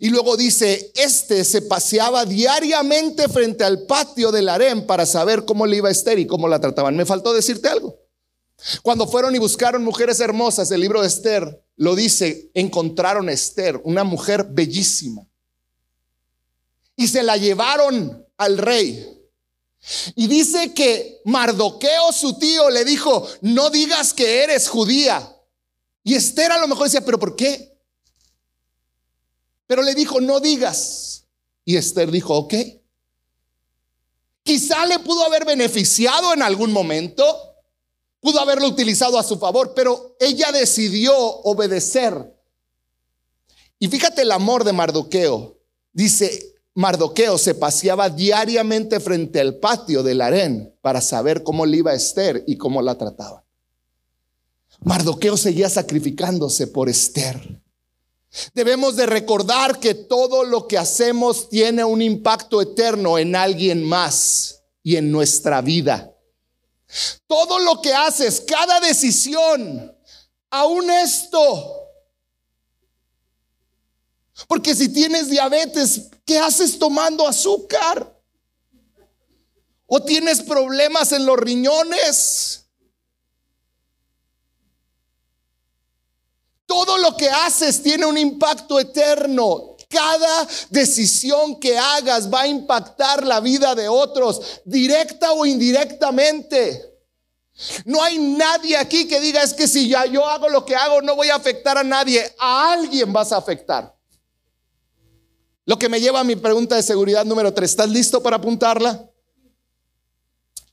Y 0.00 0.10
luego 0.10 0.36
dice, 0.36 0.92
este 0.94 1.44
se 1.44 1.62
paseaba 1.62 2.24
diariamente 2.24 3.28
frente 3.28 3.64
al 3.64 3.82
patio 3.86 4.30
del 4.30 4.48
harem 4.48 4.86
para 4.86 5.06
saber 5.06 5.44
cómo 5.44 5.66
le 5.66 5.78
iba 5.78 5.88
a 5.88 5.92
Esther 5.92 6.18
y 6.18 6.26
cómo 6.26 6.48
la 6.48 6.60
trataban. 6.60 6.96
Me 6.96 7.06
faltó 7.06 7.32
decirte 7.32 7.68
algo. 7.68 7.98
Cuando 8.82 9.08
fueron 9.08 9.34
y 9.34 9.38
buscaron 9.38 9.82
mujeres 9.82 10.20
hermosas, 10.20 10.70
el 10.70 10.80
libro 10.80 11.02
de 11.02 11.08
Esther 11.08 11.64
lo 11.76 11.96
dice, 11.96 12.50
encontraron 12.54 13.28
a 13.28 13.32
Esther, 13.32 13.80
una 13.84 14.04
mujer 14.04 14.46
bellísima. 14.50 15.26
Y 16.94 17.08
se 17.08 17.22
la 17.22 17.36
llevaron 17.36 18.24
al 18.36 18.58
rey. 18.58 19.21
Y 20.14 20.28
dice 20.28 20.72
que 20.72 21.20
Mardoqueo, 21.24 22.12
su 22.12 22.38
tío, 22.38 22.70
le 22.70 22.84
dijo, 22.84 23.28
no 23.40 23.70
digas 23.70 24.14
que 24.14 24.42
eres 24.44 24.68
judía. 24.68 25.36
Y 26.04 26.14
Esther 26.14 26.52
a 26.52 26.58
lo 26.58 26.68
mejor 26.68 26.84
decía, 26.84 27.04
pero 27.04 27.18
¿por 27.18 27.34
qué? 27.34 27.76
Pero 29.66 29.82
le 29.82 29.94
dijo, 29.94 30.20
no 30.20 30.38
digas. 30.40 31.24
Y 31.64 31.76
Esther 31.76 32.10
dijo, 32.10 32.36
ok. 32.36 32.54
Quizá 34.44 34.86
le 34.86 34.98
pudo 35.00 35.24
haber 35.24 35.44
beneficiado 35.44 36.32
en 36.32 36.42
algún 36.42 36.72
momento, 36.72 37.24
pudo 38.20 38.40
haberlo 38.40 38.66
utilizado 38.66 39.18
a 39.18 39.22
su 39.22 39.38
favor, 39.38 39.72
pero 39.74 40.16
ella 40.18 40.50
decidió 40.52 41.16
obedecer. 41.16 42.36
Y 43.78 43.88
fíjate 43.88 44.22
el 44.22 44.32
amor 44.32 44.64
de 44.64 44.72
Mardoqueo. 44.72 45.58
Dice, 45.92 46.51
Mardoqueo 46.74 47.36
se 47.36 47.54
paseaba 47.54 48.08
diariamente 48.08 48.98
frente 48.98 49.40
al 49.40 49.56
patio 49.56 50.02
del 50.02 50.22
harén 50.22 50.74
para 50.80 51.00
saber 51.00 51.42
cómo 51.42 51.66
le 51.66 51.78
iba 51.78 51.90
a 51.90 51.94
Esther 51.94 52.44
y 52.46 52.56
cómo 52.56 52.80
la 52.80 52.96
trataba. 52.96 53.44
Mardoqueo 54.80 55.36
seguía 55.36 55.68
sacrificándose 55.68 56.66
por 56.66 56.88
Esther. 56.88 57.60
Debemos 58.54 58.96
de 58.96 59.04
recordar 59.04 59.78
que 59.78 59.94
todo 59.94 60.44
lo 60.44 60.66
que 60.66 60.78
hacemos 60.78 61.50
tiene 61.50 61.84
un 61.84 62.00
impacto 62.00 62.62
eterno 62.62 63.18
en 63.18 63.36
alguien 63.36 63.84
más 63.84 64.62
y 64.82 64.96
en 64.96 65.12
nuestra 65.12 65.60
vida. 65.60 66.16
Todo 67.26 67.58
lo 67.58 67.82
que 67.82 67.92
haces, 67.92 68.40
cada 68.40 68.80
decisión, 68.80 69.94
aún 70.50 70.90
esto, 70.90 71.81
porque 74.48 74.74
si 74.74 74.88
tienes 74.88 75.28
diabetes, 75.28 76.10
¿qué 76.24 76.38
haces 76.38 76.78
tomando 76.78 77.26
azúcar? 77.26 78.12
¿O 79.86 80.02
tienes 80.02 80.40
problemas 80.40 81.12
en 81.12 81.26
los 81.26 81.38
riñones? 81.38 82.66
Todo 86.66 86.96
lo 86.96 87.16
que 87.16 87.28
haces 87.28 87.82
tiene 87.82 88.06
un 88.06 88.16
impacto 88.16 88.80
eterno. 88.80 89.76
Cada 89.90 90.48
decisión 90.70 91.60
que 91.60 91.76
hagas 91.76 92.32
va 92.32 92.42
a 92.42 92.46
impactar 92.46 93.26
la 93.26 93.40
vida 93.40 93.74
de 93.74 93.88
otros, 93.88 94.62
directa 94.64 95.32
o 95.32 95.44
indirectamente. 95.44 96.92
No 97.84 98.02
hay 98.02 98.18
nadie 98.18 98.78
aquí 98.78 99.06
que 99.06 99.20
diga 99.20 99.42
es 99.42 99.52
que 99.52 99.68
si 99.68 99.88
ya 99.88 100.06
yo 100.06 100.26
hago 100.26 100.48
lo 100.48 100.64
que 100.64 100.74
hago 100.74 101.02
no 101.02 101.14
voy 101.14 101.28
a 101.28 101.34
afectar 101.34 101.76
a 101.76 101.84
nadie. 101.84 102.34
A 102.38 102.72
alguien 102.72 103.12
vas 103.12 103.32
a 103.32 103.36
afectar. 103.36 103.94
Lo 105.64 105.78
que 105.78 105.88
me 105.88 106.00
lleva 106.00 106.20
a 106.20 106.24
mi 106.24 106.36
pregunta 106.36 106.76
de 106.76 106.82
seguridad 106.82 107.24
número 107.24 107.54
tres. 107.54 107.70
¿Estás 107.70 107.88
listo 107.88 108.22
para 108.22 108.36
apuntarla? 108.36 109.08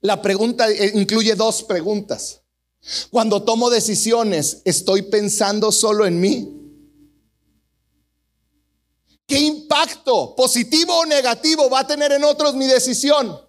La 0.02 0.22
pregunta 0.22 0.70
eh, 0.70 0.92
incluye 0.96 1.36
dos 1.36 1.64
preguntas. 1.64 2.42
Cuando 3.12 3.44
tomo 3.44 3.70
decisiones, 3.70 4.62
¿estoy 4.66 5.04
pensando 5.04 5.72
solo 5.72 6.06
en 6.06 6.20
mí? 6.20 6.56
¿Qué 9.28 9.40
impacto, 9.40 10.36
positivo 10.36 10.98
o 11.00 11.06
negativo, 11.06 11.70
va 11.70 11.82
a 11.82 11.88
tener 11.88 12.12
en 12.14 12.24
otros 12.24 12.56
mi 12.56 12.66
decisión? 12.66 13.40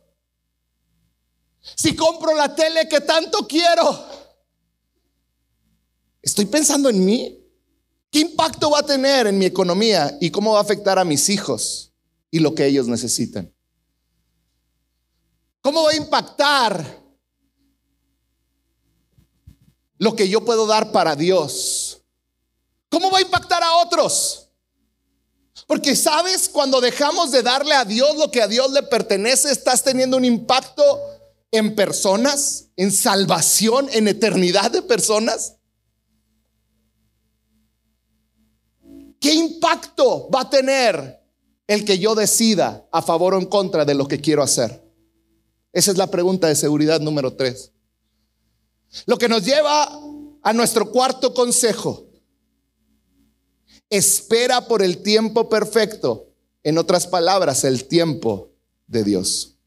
Si 1.74 1.96
compro 1.96 2.35
la 2.35 2.55
tele 2.55 2.87
que 2.88 3.00
tanto 3.00 3.46
quiero, 3.46 4.05
¿estoy 6.20 6.46
pensando 6.46 6.90
en 6.90 7.03
mí? 7.03 7.39
¿Qué 8.11 8.20
impacto 8.20 8.70
va 8.70 8.81
a 8.81 8.87
tener 8.87 9.29
en 9.29 9.38
mi 9.38 9.46
economía 9.46 10.16
y 10.20 10.31
cómo 10.31 10.53
va 10.53 10.59
a 10.59 10.62
afectar 10.62 10.99
a 10.99 11.05
mis 11.05 11.29
hijos 11.29 11.92
y 12.31 12.40
lo 12.40 12.55
que 12.55 12.66
ellos 12.66 12.88
necesitan? 12.88 13.53
¿Cómo 15.62 15.85
va 15.85 15.90
a 15.90 15.96
impactar 15.96 17.01
lo 19.99 20.16
que 20.16 20.29
yo 20.29 20.44
puedo 20.44 20.66
dar 20.66 20.90
para 20.90 21.14
Dios? 21.14 22.03
¿Cómo 22.88 23.11
va 23.11 23.18
a 23.18 23.23
impactar 23.23 23.62
a 23.62 23.77
otros? 23.77 24.49
Porque 25.66 25.94
sabes, 25.94 26.49
cuando 26.49 26.81
dejamos 26.81 27.31
de 27.31 27.42
darle 27.42 27.75
a 27.75 27.85
Dios 27.85 28.16
lo 28.16 28.31
que 28.33 28.42
a 28.42 28.49
Dios 28.49 28.73
le 28.73 28.83
pertenece, 28.83 29.53
estás 29.53 29.85
teniendo 29.85 30.16
un 30.16 30.25
impacto 30.25 30.83
en 31.53 31.77
personas, 31.77 32.66
en 32.77 32.90
salvación, 32.90 33.88
en 33.92 34.09
eternidad 34.09 34.73
de 34.73 34.83
personas. 34.83 35.55
¿Qué 39.20 39.35
impacto 39.35 40.30
va 40.30 40.40
a 40.40 40.50
tener 40.50 41.20
el 41.66 41.85
que 41.85 41.98
yo 41.98 42.14
decida 42.14 42.88
a 42.90 43.02
favor 43.02 43.35
o 43.35 43.38
en 43.38 43.44
contra 43.44 43.85
de 43.85 43.94
lo 43.94 44.09
que 44.09 44.20
quiero 44.20 44.42
hacer? 44.42 44.83
Esa 45.74 45.90
es 45.90 45.98
la 45.98 46.11
pregunta 46.11 46.48
de 46.48 46.56
seguridad 46.56 47.00
número 47.00 47.35
tres. 47.35 47.70
Lo 49.04 49.18
que 49.18 49.28
nos 49.28 49.44
lleva 49.44 50.00
a 50.42 50.52
nuestro 50.54 50.90
cuarto 50.90 51.35
consejo. 51.35 52.06
Espera 53.90 54.66
por 54.66 54.83
el 54.83 55.02
tiempo 55.02 55.48
perfecto. 55.48 56.28
En 56.62 56.78
otras 56.78 57.06
palabras, 57.06 57.64
el 57.64 57.87
tiempo 57.87 58.50
de 58.87 59.04
Dios. 59.04 59.59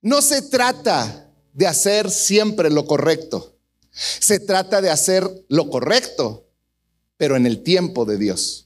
No 0.00 0.22
se 0.22 0.42
trata 0.42 1.30
de 1.52 1.66
hacer 1.66 2.10
siempre 2.10 2.70
lo 2.70 2.86
correcto. 2.86 3.56
Se 3.90 4.40
trata 4.40 4.80
de 4.80 4.90
hacer 4.90 5.44
lo 5.48 5.68
correcto 5.68 6.43
pero 7.16 7.36
en 7.36 7.46
el 7.46 7.62
tiempo 7.62 8.04
de 8.04 8.18
Dios. 8.18 8.64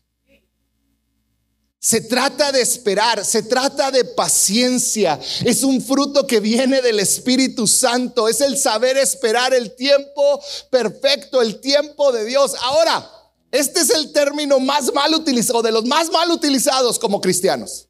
Se 1.81 2.01
trata 2.01 2.51
de 2.51 2.61
esperar, 2.61 3.25
se 3.25 3.45
trata 3.45 3.93
de 3.93 4.05
paciencia. 4.05 5.19
Es 5.45 5.63
un 5.63 5.81
fruto 5.81 6.27
que 6.27 6.41
viene 6.41 6.83
del 6.83 6.99
Espíritu 6.99 7.69
Santo. 7.69 8.29
Es 8.29 8.41
el 8.41 8.59
saber 8.59 8.97
esperar 8.99 9.55
el 9.55 9.77
tiempo 9.77 10.41
perfecto, 10.71 11.41
el 11.41 11.61
tiempo 11.61 12.11
de 12.11 12.25
Dios. 12.25 12.55
Ahora, 12.63 13.09
este 13.53 13.81
es 13.81 13.91
el 13.91 14.13
término 14.13 14.59
más 14.59 14.93
mal 14.93 15.15
utilizado, 15.15 15.63
de 15.63 15.71
los 15.71 15.85
más 15.85 16.11
mal 16.11 16.31
utilizados 16.33 16.99
como 16.99 17.21
cristianos. 17.21 17.89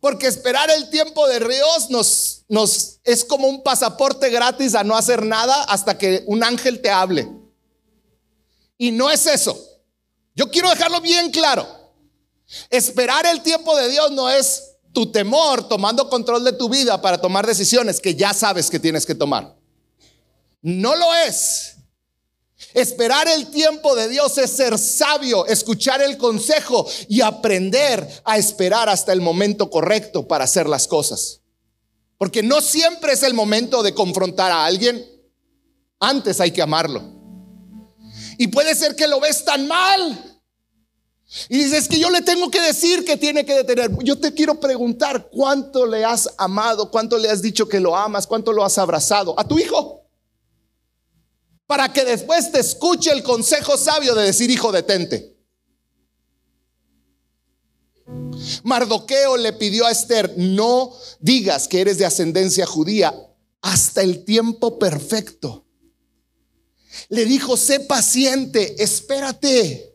Porque 0.00 0.26
esperar 0.26 0.70
el 0.70 0.88
tiempo 0.88 1.28
de 1.28 1.40
Dios 1.40 1.90
nos, 1.90 2.44
nos 2.48 2.98
es 3.04 3.24
como 3.24 3.46
un 3.46 3.62
pasaporte 3.62 4.30
gratis 4.30 4.74
a 4.74 4.84
no 4.84 4.96
hacer 4.96 5.24
nada 5.24 5.64
hasta 5.64 5.98
que 5.98 6.24
un 6.26 6.42
ángel 6.42 6.80
te 6.80 6.90
hable. 6.90 7.28
Y 8.78 8.92
no 8.92 9.10
es 9.10 9.26
eso. 9.26 9.58
Yo 10.34 10.50
quiero 10.50 10.68
dejarlo 10.70 11.00
bien 11.00 11.30
claro. 11.30 11.66
Esperar 12.70 13.26
el 13.26 13.42
tiempo 13.42 13.76
de 13.76 13.88
Dios 13.88 14.10
no 14.12 14.28
es 14.28 14.76
tu 14.92 15.10
temor 15.10 15.68
tomando 15.68 16.08
control 16.08 16.44
de 16.44 16.52
tu 16.52 16.68
vida 16.68 17.00
para 17.00 17.18
tomar 17.18 17.46
decisiones 17.46 18.00
que 18.00 18.14
ya 18.14 18.32
sabes 18.32 18.70
que 18.70 18.78
tienes 18.78 19.04
que 19.04 19.14
tomar. 19.14 19.56
No 20.62 20.94
lo 20.96 21.14
es. 21.14 21.76
Esperar 22.72 23.28
el 23.28 23.48
tiempo 23.48 23.94
de 23.94 24.08
Dios 24.08 24.38
es 24.38 24.50
ser 24.50 24.78
sabio, 24.78 25.46
escuchar 25.46 26.00
el 26.00 26.16
consejo 26.16 26.86
y 27.08 27.20
aprender 27.20 28.08
a 28.24 28.38
esperar 28.38 28.88
hasta 28.88 29.12
el 29.12 29.20
momento 29.20 29.70
correcto 29.70 30.26
para 30.26 30.44
hacer 30.44 30.68
las 30.68 30.88
cosas. 30.88 31.40
Porque 32.18 32.42
no 32.42 32.60
siempre 32.60 33.12
es 33.12 33.22
el 33.22 33.34
momento 33.34 33.82
de 33.82 33.94
confrontar 33.94 34.50
a 34.50 34.64
alguien. 34.64 35.04
Antes 36.00 36.40
hay 36.40 36.50
que 36.50 36.62
amarlo. 36.62 37.15
Y 38.38 38.48
puede 38.48 38.74
ser 38.74 38.96
que 38.96 39.08
lo 39.08 39.20
ves 39.20 39.44
tan 39.44 39.66
mal. 39.66 40.40
Y 41.48 41.58
dices 41.58 41.88
que 41.88 41.98
yo 41.98 42.10
le 42.10 42.22
tengo 42.22 42.50
que 42.50 42.60
decir 42.60 43.04
que 43.04 43.16
tiene 43.16 43.44
que 43.44 43.54
detener. 43.54 43.90
Yo 44.02 44.18
te 44.18 44.32
quiero 44.32 44.60
preguntar 44.60 45.28
cuánto 45.30 45.86
le 45.86 46.04
has 46.04 46.28
amado, 46.38 46.90
cuánto 46.90 47.18
le 47.18 47.30
has 47.30 47.42
dicho 47.42 47.68
que 47.68 47.80
lo 47.80 47.96
amas, 47.96 48.26
cuánto 48.26 48.52
lo 48.52 48.64
has 48.64 48.78
abrazado 48.78 49.38
a 49.38 49.46
tu 49.46 49.58
hijo 49.58 50.06
para 51.66 51.92
que 51.92 52.04
después 52.04 52.52
te 52.52 52.60
escuche 52.60 53.10
el 53.10 53.22
consejo 53.22 53.76
sabio 53.76 54.14
de 54.14 54.24
decir, 54.24 54.50
hijo, 54.50 54.70
detente. 54.72 55.36
Mardoqueo 58.62 59.36
le 59.36 59.52
pidió 59.52 59.86
a 59.86 59.90
Esther, 59.90 60.34
no 60.36 60.92
digas 61.18 61.66
que 61.66 61.80
eres 61.80 61.98
de 61.98 62.06
ascendencia 62.06 62.66
judía 62.66 63.14
hasta 63.62 64.02
el 64.02 64.24
tiempo 64.24 64.78
perfecto. 64.78 65.65
Le 67.08 67.24
dijo, 67.24 67.56
sé 67.56 67.80
paciente, 67.80 68.82
espérate. 68.82 69.92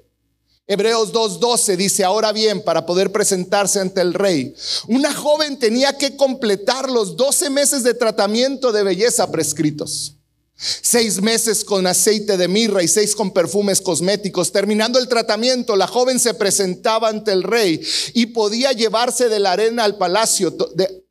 Hebreos 0.68 1.12
2.12 1.12 1.76
dice, 1.76 2.04
ahora 2.04 2.32
bien, 2.32 2.64
para 2.64 2.86
poder 2.86 3.12
presentarse 3.12 3.80
ante 3.80 4.00
el 4.00 4.14
rey, 4.14 4.54
una 4.88 5.14
joven 5.14 5.60
tenía 5.60 5.98
que 5.98 6.16
completar 6.16 6.90
los 6.90 7.18
12 7.18 7.50
meses 7.50 7.84
de 7.84 7.94
tratamiento 7.94 8.72
de 8.72 8.84
belleza 8.84 9.30
prescritos. 9.32 10.16
Seis 10.56 11.22
meses 11.22 11.66
con 11.66 11.88
aceite 11.88 12.38
de 12.38 12.48
mirra 12.48 12.84
y 12.84 12.88
seis 12.88 13.16
con 13.16 13.32
perfumes 13.32 13.82
cosméticos. 13.82 14.52
Terminando 14.52 15.00
el 15.00 15.08
tratamiento, 15.08 15.76
la 15.76 15.88
joven 15.88 16.20
se 16.20 16.36
presentaba 16.36 17.10
ante 17.10 17.32
el 17.32 17.42
rey 17.42 17.82
y 18.14 18.28
podía 18.28 18.72
llevarse 18.72 19.28
de 19.28 19.40
la 19.40 19.54
arena 19.54 19.84
al 19.84 19.98
palacio 19.98 20.56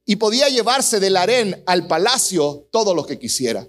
y 0.06 0.16
podía 0.16 0.48
llevarse 0.48 1.00
del 1.00 1.16
harén 1.16 1.62
al 1.66 1.88
palacio 1.88 2.68
todo 2.70 2.94
lo 2.94 3.04
que 3.04 3.18
quisiera. 3.18 3.66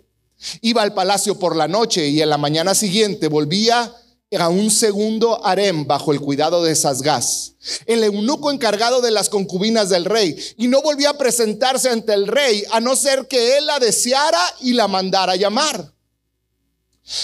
Iba 0.62 0.82
al 0.82 0.94
palacio 0.94 1.38
por 1.38 1.56
la 1.56 1.68
noche 1.68 2.08
y 2.08 2.22
en 2.22 2.30
la 2.30 2.38
mañana 2.38 2.76
siguiente 2.76 3.28
volvía 3.28 3.96
a 4.40 4.48
un 4.48 4.72
segundo 4.72 5.46
harem 5.46 5.86
bajo 5.86 6.14
el 6.14 6.22
cuidado 6.22 6.64
de 6.64 6.74
Sasgás, 6.76 7.56
el 7.86 8.04
eunuco 8.04 8.50
encargado 8.50 9.02
de 9.02 9.12
las 9.12 9.28
concubinas 9.28 9.90
del 9.90 10.06
rey, 10.06 10.38
y 10.58 10.68
no 10.68 10.82
volvía 10.82 11.10
a 11.10 11.18
presentarse 11.18 11.90
ante 11.90 12.14
el 12.14 12.28
rey 12.28 12.64
a 12.72 12.80
no 12.80 12.96
ser 12.96 13.28
que 13.28 13.58
él 13.58 13.66
la 13.66 13.80
deseara 13.80 14.42
y 14.62 14.74
la 14.74 14.88
mandara 14.88 15.36
llamar. 15.36 15.94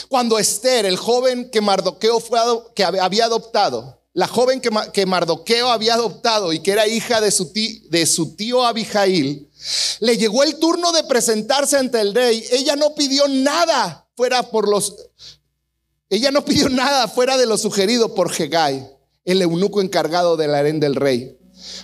Cuando 0.10 0.38
Esther, 0.38 0.86
el 0.86 0.98
joven 0.98 1.50
que 1.50 1.62
Mardoqueo 1.62 2.22
había 3.02 3.26
adoptado, 3.26 4.02
la 4.14 4.28
joven 4.28 4.60
que, 4.60 4.70
que 4.92 5.06
Mardoqueo 5.06 5.70
había 5.70 5.94
adoptado 5.94 6.52
y 6.52 6.60
que 6.60 6.72
era 6.72 6.88
hija 6.88 7.22
de 7.22 7.32
su, 7.32 7.54
tío, 7.54 7.80
de 7.90 8.06
su 8.06 8.36
tío 8.36 8.66
Abijail, 8.66 9.47
le 10.00 10.18
llegó 10.18 10.44
el 10.44 10.58
turno 10.58 10.92
de 10.92 11.04
presentarse 11.04 11.78
ante 11.78 12.00
el 12.00 12.14
rey. 12.14 12.44
Ella 12.52 12.76
no 12.76 12.96
pidió 12.96 13.28
nada 13.28 14.08
fuera 14.16 14.44
por 14.44 14.68
los 14.68 14.96
ella 16.10 16.32
no 16.32 16.46
pidió 16.46 16.70
nada 16.70 17.08
fuera 17.10 17.38
de 17.38 17.46
lo 17.46 17.58
sugerido 17.58 18.16
por 18.16 18.32
Hegai, 18.32 18.90
el 19.26 19.42
eunuco 19.42 19.82
encargado 19.82 20.38
del 20.38 20.56
harén 20.56 20.80
del 20.80 20.96
rey. 20.96 21.38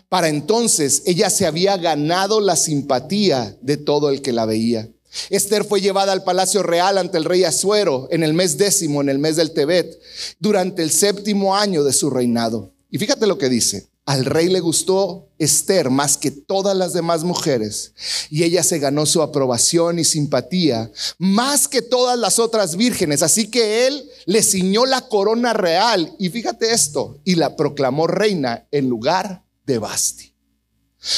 Para 0.08 0.30
entonces 0.30 1.02
ella 1.06 1.30
se 1.30 1.46
había 1.46 1.76
ganado 1.76 2.40
la 2.40 2.56
simpatía 2.56 3.58
de 3.62 3.76
todo 3.76 4.10
el 4.10 4.22
que 4.22 4.32
la 4.32 4.46
veía. 4.46 4.90
Esther 5.30 5.66
fue 5.66 5.82
llevada 5.82 6.14
al 6.14 6.24
palacio 6.24 6.64
real 6.64 6.98
ante 6.98 7.18
el 7.18 7.26
rey 7.26 7.44
Asuero 7.44 8.08
en 8.12 8.24
el 8.24 8.34
mes 8.34 8.58
décimo, 8.58 9.02
en 9.02 9.10
el 9.10 9.20
mes 9.20 9.36
del 9.36 9.52
Tebet, 9.52 10.00
durante 10.40 10.84
el 10.84 10.92
séptimo 10.92 11.56
año 11.56 11.84
de 11.84 11.94
su 11.94 12.10
reinado. 12.10 12.72
Y 12.90 12.98
fíjate 12.98 13.28
lo 13.28 13.38
que 13.38 13.50
dice. 13.50 13.90
Al 14.06 14.26
rey 14.26 14.50
le 14.50 14.60
gustó 14.60 15.30
Esther 15.40 15.90
más 15.90 16.18
que 16.18 16.30
todas 16.30 16.76
las 16.76 16.92
demás 16.92 17.24
mujeres 17.24 17.94
y 18.30 18.44
ella 18.44 18.62
se 18.62 18.80
ganó 18.80 19.06
su 19.06 19.22
aprobación 19.22 19.98
y 19.98 20.04
simpatía 20.04 20.92
más 21.18 21.70
que 21.70 21.82
todas 21.82 22.20
las 22.20 22.38
otras 22.38 22.76
vírgenes. 22.76 23.24
Así 23.24 23.50
que 23.50 23.88
él 23.88 24.10
le 24.26 24.44
ciñó 24.44 24.86
la 24.86 25.08
corona 25.08 25.54
real 25.54 26.14
y 26.20 26.30
fíjate 26.30 26.74
esto, 26.74 27.22
y 27.24 27.36
la 27.36 27.56
proclamó 27.56 28.08
reina 28.08 28.68
en 28.72 28.90
lugar 28.90 29.46
de 29.66 29.78
Basti. 29.78 30.33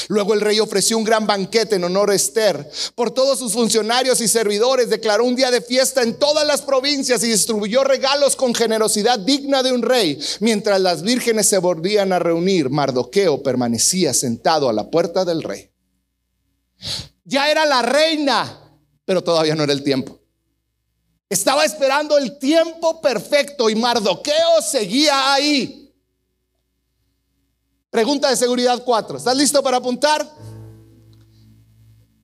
Luego 0.08 0.34
el 0.34 0.42
rey 0.42 0.60
ofreció 0.60 0.98
un 0.98 1.04
gran 1.04 1.28
banquete 1.28 1.76
en 1.76 1.84
honor 1.84 2.12
a 2.12 2.16
Esther. 2.16 2.70
Por 2.96 3.12
todos 3.12 3.40
sus 3.40 3.54
funcionarios 3.54 4.20
y 4.22 4.28
servidores 4.28 4.90
declaró 4.90 5.26
un 5.26 5.36
día 5.36 5.52
de 5.52 5.62
fiesta 5.62 6.02
en 6.02 6.18
todas 6.18 6.46
las 6.46 6.62
provincias 6.62 7.24
y 7.24 7.28
distribuyó 7.28 7.84
regalos 7.84 8.36
con 8.36 8.56
generosidad 8.56 9.20
digna 9.20 9.62
de 9.62 9.72
un 9.72 9.82
rey. 9.82 10.20
Mientras 10.40 10.82
las 10.82 11.04
vírgenes 11.04 11.48
se 11.48 11.60
volvían 11.60 12.14
a 12.14 12.20
reunir, 12.20 12.70
Mardoqueo 12.70 13.44
permanecía 13.44 14.14
sentado 14.14 14.70
a 14.70 14.74
la 14.74 14.90
puerta 14.90 15.24
del 15.24 15.44
rey. 15.44 15.70
Ya 17.24 17.50
era 17.50 17.66
la 17.66 17.82
reina, 17.82 18.80
pero 19.06 19.24
todavía 19.24 19.56
no 19.56 19.64
era 19.64 19.74
el 19.74 19.84
tiempo. 19.84 20.20
Estaba 21.30 21.66
esperando 21.66 22.18
el 22.18 22.38
tiempo 22.38 23.02
perfecto 23.02 23.70
y 23.70 23.76
Mardoqueo 23.76 24.62
seguía 24.62 25.34
ahí. 25.34 25.85
Pregunta 27.96 28.30
de 28.30 28.36
seguridad 28.36 28.84
4. 28.84 29.20
¿Estás 29.20 29.38
listo 29.38 29.64
para 29.64 29.78
apuntar? 29.78 30.30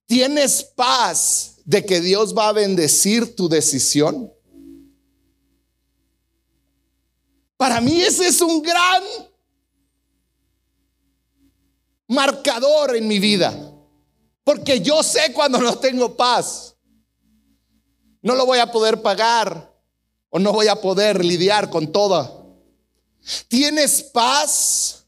¿Tienes 0.06 0.66
paz 0.66 1.62
de 1.64 1.86
que 1.86 2.02
Dios 2.02 2.38
va 2.38 2.50
a 2.50 2.52
bendecir 2.52 3.38
tu 3.38 3.48
decisión? 3.48 4.30
Para 7.56 7.80
mí 7.80 8.02
ese 8.02 8.28
es 8.28 8.42
un 8.42 8.62
gran 8.62 9.02
marcador 12.06 12.98
en 12.98 13.08
mi 13.08 13.20
vida. 13.20 13.74
Porque 14.44 14.82
yo 14.82 15.02
sé 15.02 15.32
cuando 15.32 15.58
no 15.58 15.78
tengo 15.78 16.18
paz. 16.18 16.76
No 18.22 18.36
lo 18.36 18.46
voy 18.46 18.60
a 18.60 18.70
poder 18.70 19.02
pagar 19.02 19.74
o 20.30 20.38
no 20.38 20.52
voy 20.52 20.68
a 20.68 20.76
poder 20.76 21.24
lidiar 21.24 21.70
con 21.70 21.94
todo. 21.94 22.58
¿Tienes 23.48 24.04
paz? 24.04 25.01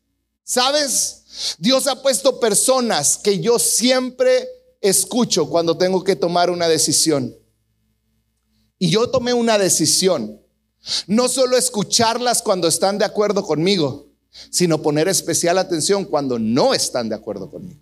¿Sabes? 0.54 1.56
Dios 1.58 1.88
ha 1.88 2.00
puesto 2.04 2.40
personas 2.40 3.18
que 3.18 3.40
yo 3.40 3.58
siempre 3.58 4.48
escucho 4.82 5.50
cuando 5.50 5.76
tengo 5.80 6.04
que 6.04 6.16
tomar 6.16 6.52
una 6.52 6.68
decisión. 6.68 7.36
Y 8.78 8.92
yo 8.92 9.10
tomé 9.10 9.34
una 9.34 9.58
decisión. 9.58 10.40
No 11.08 11.28
solo 11.28 11.58
escucharlas 11.58 12.44
cuando 12.44 12.68
están 12.68 13.00
de 13.00 13.06
acuerdo 13.06 13.44
conmigo, 13.44 14.12
sino 14.52 14.80
poner 14.80 15.08
especial 15.08 15.58
atención 15.58 16.06
cuando 16.06 16.38
no 16.38 16.76
están 16.76 17.10
de 17.10 17.16
acuerdo 17.16 17.50
conmigo. 17.50 17.82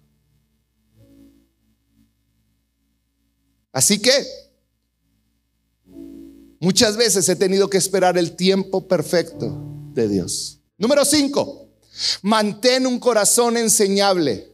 Así 3.74 4.00
que 4.00 4.26
muchas 6.62 6.96
veces 6.96 7.28
he 7.28 7.36
tenido 7.36 7.70
que 7.70 7.80
esperar 7.80 8.18
el 8.18 8.38
tiempo 8.38 8.88
perfecto 8.88 9.62
de 9.94 10.08
Dios. 10.08 10.62
Número 10.78 11.04
cinco, 11.04 11.71
Mantén 12.22 12.88
un 12.88 13.00
corazón 13.00 13.58
enseñable. 13.58 14.52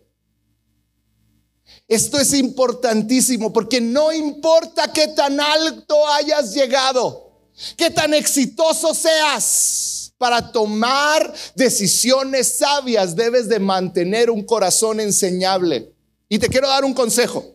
Esto 1.87 2.19
es 2.19 2.33
importantísimo 2.33 3.53
porque 3.53 3.79
no 3.79 4.11
importa 4.11 4.91
qué 4.91 5.07
tan 5.09 5.39
alto 5.39 6.07
hayas 6.09 6.53
llegado, 6.53 7.31
qué 7.77 7.89
tan 7.89 8.13
exitoso 8.13 8.93
seas, 8.93 10.13
para 10.17 10.51
tomar 10.51 11.33
decisiones 11.55 12.57
sabias 12.57 13.15
debes 13.15 13.47
de 13.47 13.59
mantener 13.59 14.29
un 14.29 14.43
corazón 14.43 14.99
enseñable. 14.99 15.93
Y 16.27 16.39
te 16.39 16.49
quiero 16.49 16.67
dar 16.67 16.83
un 16.83 16.93
consejo. 16.93 17.45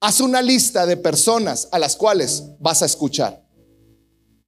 Haz 0.00 0.20
una 0.20 0.42
lista 0.42 0.86
de 0.86 0.96
personas 0.96 1.68
a 1.70 1.78
las 1.78 1.94
cuales 1.94 2.42
vas 2.58 2.82
a 2.82 2.86
escuchar. 2.86 3.44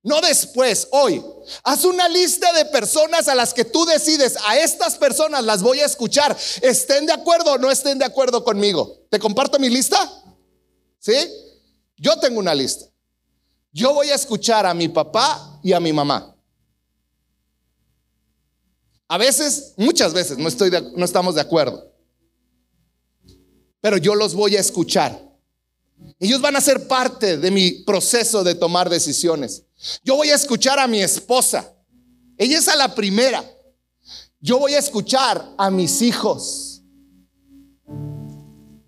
No 0.04 0.20
después, 0.20 0.86
hoy. 0.92 1.24
Haz 1.64 1.84
una 1.86 2.08
lista 2.10 2.52
de 2.52 2.66
personas 2.66 3.26
a 3.26 3.34
las 3.34 3.54
que 3.54 3.64
tú 3.64 3.86
decides, 3.86 4.36
a 4.46 4.58
estas 4.58 4.96
personas 4.96 5.42
las 5.42 5.62
voy 5.62 5.80
a 5.80 5.86
escuchar, 5.86 6.36
estén 6.60 7.06
de 7.06 7.12
acuerdo 7.14 7.54
o 7.54 7.58
no 7.58 7.70
estén 7.70 7.98
de 7.98 8.04
acuerdo 8.04 8.44
conmigo. 8.44 9.06
¿Te 9.10 9.18
comparto 9.18 9.58
mi 9.58 9.70
lista? 9.70 9.96
¿Sí? 10.98 11.14
Yo 11.96 12.18
tengo 12.18 12.38
una 12.38 12.54
lista. 12.54 12.84
Yo 13.72 13.94
voy 13.94 14.10
a 14.10 14.14
escuchar 14.14 14.66
a 14.66 14.74
mi 14.74 14.88
papá 14.88 15.58
y 15.62 15.72
a 15.72 15.80
mi 15.80 15.92
mamá. 15.92 16.36
A 19.08 19.16
veces, 19.16 19.72
muchas 19.78 20.12
veces, 20.12 20.36
no, 20.36 20.48
estoy 20.48 20.70
no 20.70 21.04
estamos 21.04 21.34
de 21.34 21.40
acuerdo. 21.40 21.90
Pero 23.80 23.96
yo 23.96 24.14
los 24.14 24.34
voy 24.34 24.56
a 24.56 24.60
escuchar. 24.60 25.18
Ellos 26.18 26.42
van 26.42 26.56
a 26.56 26.60
ser 26.60 26.86
parte 26.86 27.38
de 27.38 27.50
mi 27.50 27.84
proceso 27.84 28.44
de 28.44 28.54
tomar 28.54 28.90
decisiones. 28.90 29.63
Yo 30.02 30.16
voy 30.16 30.30
a 30.30 30.34
escuchar 30.34 30.78
a 30.78 30.86
mi 30.86 31.02
esposa. 31.02 31.74
Ella 32.36 32.58
es 32.58 32.68
a 32.68 32.76
la 32.76 32.94
primera. 32.94 33.44
Yo 34.40 34.58
voy 34.58 34.74
a 34.74 34.78
escuchar 34.78 35.54
a 35.56 35.70
mis 35.70 36.02
hijos. 36.02 36.82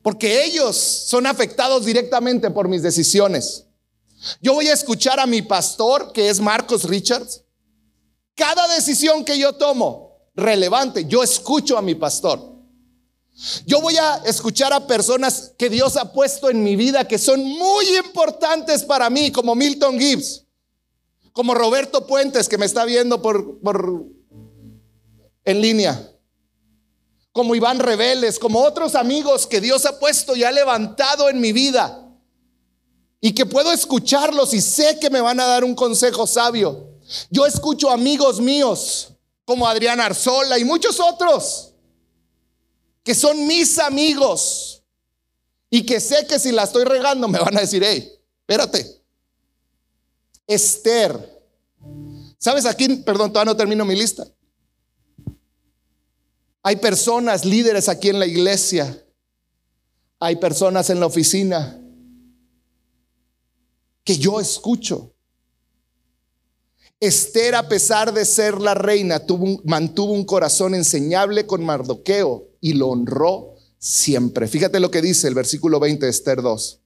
Porque 0.02 0.44
ellos 0.44 0.76
son 0.76 1.26
afectados 1.26 1.84
directamente 1.84 2.50
por 2.50 2.68
mis 2.68 2.82
decisiones. 2.82 3.64
Yo 4.40 4.54
voy 4.54 4.68
a 4.68 4.74
escuchar 4.74 5.20
a 5.20 5.26
mi 5.26 5.42
pastor, 5.42 6.12
que 6.12 6.28
es 6.28 6.40
Marcos 6.40 6.84
Richards. 6.84 7.42
Cada 8.34 8.68
decisión 8.68 9.24
que 9.24 9.38
yo 9.38 9.54
tomo, 9.54 10.30
relevante, 10.34 11.06
yo 11.06 11.22
escucho 11.22 11.76
a 11.76 11.82
mi 11.82 11.94
pastor. 11.94 12.54
Yo 13.66 13.80
voy 13.80 13.96
a 13.96 14.22
escuchar 14.24 14.72
a 14.72 14.86
personas 14.86 15.52
que 15.58 15.68
Dios 15.68 15.96
ha 15.96 16.12
puesto 16.12 16.48
en 16.48 16.62
mi 16.62 16.74
vida 16.74 17.06
que 17.06 17.18
son 17.18 17.42
muy 17.42 17.96
importantes 17.96 18.82
para 18.82 19.10
mí, 19.10 19.30
como 19.30 19.54
Milton 19.54 19.98
Gibbs, 19.98 20.45
como 21.36 21.54
Roberto 21.54 22.06
Puentes, 22.06 22.48
que 22.48 22.56
me 22.56 22.64
está 22.64 22.86
viendo 22.86 23.20
por, 23.20 23.60
por 23.60 24.06
en 25.44 25.60
línea, 25.60 26.10
como 27.30 27.54
Iván 27.54 27.78
Reveles, 27.78 28.38
como 28.38 28.62
otros 28.62 28.94
amigos 28.94 29.46
que 29.46 29.60
Dios 29.60 29.84
ha 29.84 29.98
puesto 29.98 30.34
y 30.34 30.44
ha 30.44 30.50
levantado 30.50 31.28
en 31.28 31.38
mi 31.38 31.52
vida 31.52 32.10
y 33.20 33.34
que 33.34 33.44
puedo 33.44 33.70
escucharlos 33.70 34.54
y 34.54 34.62
sé 34.62 34.98
que 34.98 35.10
me 35.10 35.20
van 35.20 35.38
a 35.38 35.44
dar 35.44 35.62
un 35.62 35.74
consejo 35.74 36.26
sabio. 36.26 36.88
Yo 37.28 37.44
escucho 37.44 37.90
amigos 37.90 38.40
míos 38.40 39.12
como 39.44 39.68
Adrián 39.68 40.00
Arzola 40.00 40.58
y 40.58 40.64
muchos 40.64 40.98
otros 40.98 41.74
que 43.02 43.14
son 43.14 43.46
mis 43.46 43.78
amigos 43.78 44.82
y 45.68 45.84
que 45.84 46.00
sé 46.00 46.26
que 46.26 46.38
si 46.38 46.50
la 46.50 46.62
estoy 46.62 46.84
regando 46.84 47.28
me 47.28 47.38
van 47.38 47.58
a 47.58 47.60
decir, 47.60 47.84
hey, 47.84 48.10
espérate. 48.40 48.95
Esther. 50.46 51.42
¿Sabes 52.38 52.66
aquí? 52.66 52.88
Perdón, 52.96 53.32
todavía 53.32 53.52
no 53.52 53.56
termino 53.56 53.84
mi 53.84 53.96
lista. 53.96 54.26
Hay 56.62 56.76
personas, 56.76 57.44
líderes 57.44 57.88
aquí 57.88 58.08
en 58.08 58.18
la 58.18 58.26
iglesia. 58.26 59.04
Hay 60.18 60.36
personas 60.36 60.90
en 60.90 61.00
la 61.00 61.06
oficina 61.06 61.80
que 64.02 64.16
yo 64.16 64.40
escucho. 64.40 65.12
Esther, 66.98 67.54
a 67.54 67.68
pesar 67.68 68.12
de 68.14 68.24
ser 68.24 68.60
la 68.60 68.74
reina, 68.74 69.20
tuvo 69.20 69.60
mantuvo 69.64 70.12
un 70.12 70.24
corazón 70.24 70.74
enseñable 70.74 71.46
con 71.46 71.64
Mardoqueo 71.64 72.48
y 72.60 72.72
lo 72.72 72.88
honró 72.88 73.54
siempre. 73.78 74.48
Fíjate 74.48 74.80
lo 74.80 74.90
que 74.90 75.02
dice 75.02 75.28
el 75.28 75.34
versículo 75.34 75.78
20 75.78 76.06
de 76.06 76.10
Esther 76.10 76.40
2. 76.40 76.80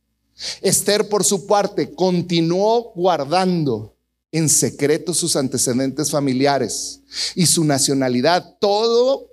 Esther, 0.60 1.08
por 1.08 1.24
su 1.24 1.46
parte, 1.46 1.94
continuó 1.94 2.92
guardando 2.94 3.96
en 4.32 4.48
secreto 4.48 5.12
sus 5.12 5.36
antecedentes 5.36 6.10
familiares 6.10 7.00
y 7.34 7.46
su 7.46 7.64
nacionalidad, 7.64 8.56
todo 8.60 9.28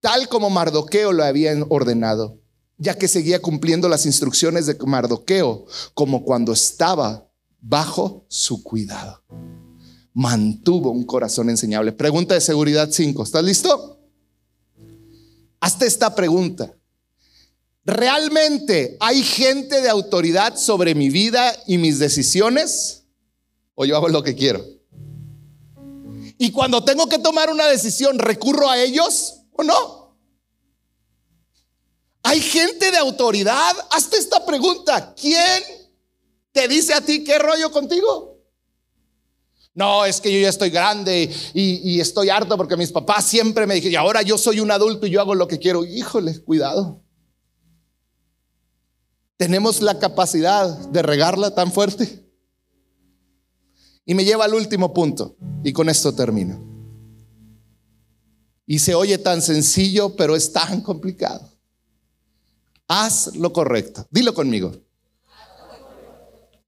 tal 0.00 0.28
como 0.28 0.50
Mardoqueo 0.50 1.12
lo 1.12 1.24
había 1.24 1.52
ordenado, 1.68 2.38
ya 2.78 2.94
que 2.94 3.08
seguía 3.08 3.42
cumpliendo 3.42 3.88
las 3.88 4.06
instrucciones 4.06 4.66
de 4.66 4.76
Mardoqueo 4.86 5.66
como 5.94 6.24
cuando 6.24 6.52
estaba 6.52 7.28
bajo 7.60 8.24
su 8.28 8.62
cuidado 8.62 9.22
mantuvo 10.16 10.90
un 10.92 11.04
corazón 11.04 11.50
enseñable. 11.50 11.92
Pregunta 11.92 12.32
de 12.32 12.40
seguridad 12.40 12.88
5. 12.90 13.22
¿Estás 13.22 13.44
listo? 13.44 14.00
Hazte 15.60 15.84
esta 15.84 16.14
pregunta. 16.14 16.74
¿Realmente 17.86 18.96
hay 18.98 19.22
gente 19.22 19.80
de 19.80 19.88
autoridad 19.88 20.56
sobre 20.56 20.96
mi 20.96 21.08
vida 21.08 21.56
y 21.68 21.78
mis 21.78 22.00
decisiones? 22.00 23.04
¿O 23.76 23.84
yo 23.84 23.96
hago 23.96 24.08
lo 24.08 24.24
que 24.24 24.34
quiero? 24.34 24.64
Y 26.36 26.50
cuando 26.50 26.82
tengo 26.82 27.08
que 27.08 27.20
tomar 27.20 27.48
una 27.48 27.68
decisión, 27.68 28.18
¿recurro 28.18 28.68
a 28.68 28.82
ellos 28.82 29.36
o 29.52 29.62
no? 29.62 30.18
¿Hay 32.24 32.40
gente 32.40 32.90
de 32.90 32.98
autoridad? 32.98 33.76
Hazte 33.92 34.16
esta 34.16 34.44
pregunta. 34.44 35.14
¿Quién 35.14 35.62
te 36.50 36.66
dice 36.66 36.92
a 36.92 37.00
ti 37.00 37.22
qué 37.22 37.38
rollo 37.38 37.70
contigo? 37.70 38.36
No, 39.74 40.04
es 40.04 40.20
que 40.20 40.32
yo 40.32 40.40
ya 40.40 40.48
estoy 40.48 40.70
grande 40.70 41.32
y, 41.54 42.00
estoy 42.00 42.30
harto 42.30 42.56
porque 42.56 42.76
mis 42.76 42.90
papás 42.90 43.26
siempre 43.26 43.64
me 43.64 43.74
dijeron, 43.74 43.92
y 43.92 43.96
ahora 43.96 44.22
yo 44.22 44.36
soy 44.38 44.58
un 44.58 44.72
adulto 44.72 45.06
y 45.06 45.10
yo 45.10 45.20
hago 45.20 45.36
lo 45.36 45.46
que 45.46 45.60
quiero. 45.60 45.84
Híjole, 45.84 46.42
cuidado. 46.42 47.05
Tenemos 49.36 49.82
la 49.82 49.98
capacidad 49.98 50.66
de 50.88 51.02
regarla 51.02 51.54
tan 51.54 51.72
fuerte. 51.72 52.24
Y 54.04 54.14
me 54.14 54.24
lleva 54.24 54.44
al 54.44 54.54
último 54.54 54.94
punto, 54.94 55.36
y 55.64 55.72
con 55.72 55.88
esto 55.88 56.14
termino. 56.14 56.64
Y 58.66 58.78
se 58.78 58.94
oye 58.94 59.18
tan 59.18 59.42
sencillo, 59.42 60.16
pero 60.16 60.36
es 60.36 60.52
tan 60.52 60.80
complicado. 60.80 61.52
Haz 62.88 63.34
lo 63.34 63.52
correcto. 63.52 64.06
Dilo 64.10 64.32
conmigo. 64.32 64.72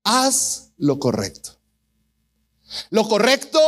Haz 0.02 0.72
lo 0.76 0.98
correcto. 0.98 1.58
Lo 2.90 3.08
correcto 3.08 3.60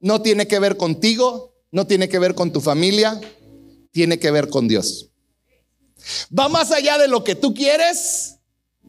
no 0.00 0.22
tiene 0.22 0.46
que 0.48 0.58
ver 0.58 0.76
contigo, 0.76 1.54
no 1.70 1.86
tiene 1.86 2.08
que 2.08 2.18
ver 2.18 2.34
con 2.34 2.52
tu 2.52 2.60
familia, 2.60 3.20
tiene 3.90 4.18
que 4.18 4.30
ver 4.30 4.48
con 4.48 4.68
Dios. 4.68 5.10
Va 6.36 6.48
más 6.48 6.70
allá 6.70 6.98
de 6.98 7.08
lo 7.08 7.24
que 7.24 7.34
tú 7.34 7.54
quieres, 7.54 8.37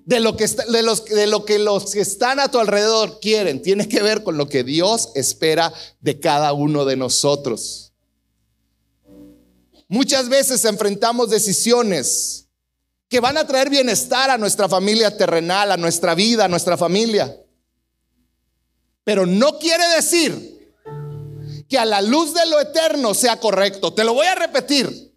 de 0.09 0.19
lo 0.19 0.35
que, 0.35 0.47
de 0.47 0.81
los, 0.81 1.05
de 1.05 1.27
lo 1.27 1.45
que 1.45 1.59
los 1.59 1.91
que 1.91 2.01
están 2.01 2.39
a 2.39 2.49
tu 2.49 2.57
alrededor 2.57 3.19
quieren. 3.19 3.61
Tiene 3.61 3.87
que 3.87 4.01
ver 4.01 4.23
con 4.23 4.37
lo 4.37 4.49
que 4.49 4.63
Dios 4.63 5.09
espera 5.13 5.71
de 5.99 6.19
cada 6.19 6.51
uno 6.51 6.83
de 6.83 6.95
nosotros. 6.95 7.93
Muchas 9.87 10.27
veces 10.27 10.65
enfrentamos 10.65 11.29
decisiones 11.29 12.47
que 13.07 13.19
van 13.19 13.37
a 13.37 13.45
traer 13.45 13.69
bienestar 13.69 14.31
a 14.31 14.39
nuestra 14.39 14.67
familia 14.67 15.15
terrenal, 15.15 15.71
a 15.71 15.77
nuestra 15.77 16.15
vida, 16.15 16.45
a 16.45 16.49
nuestra 16.49 16.75
familia. 16.75 17.39
Pero 19.03 19.27
no 19.27 19.59
quiere 19.59 19.87
decir 19.89 20.73
que 21.69 21.77
a 21.77 21.85
la 21.85 22.01
luz 22.01 22.33
de 22.33 22.47
lo 22.47 22.59
eterno 22.59 23.13
sea 23.13 23.39
correcto. 23.39 23.93
Te 23.93 24.03
lo 24.03 24.15
voy 24.15 24.25
a 24.25 24.33
repetir. 24.33 25.08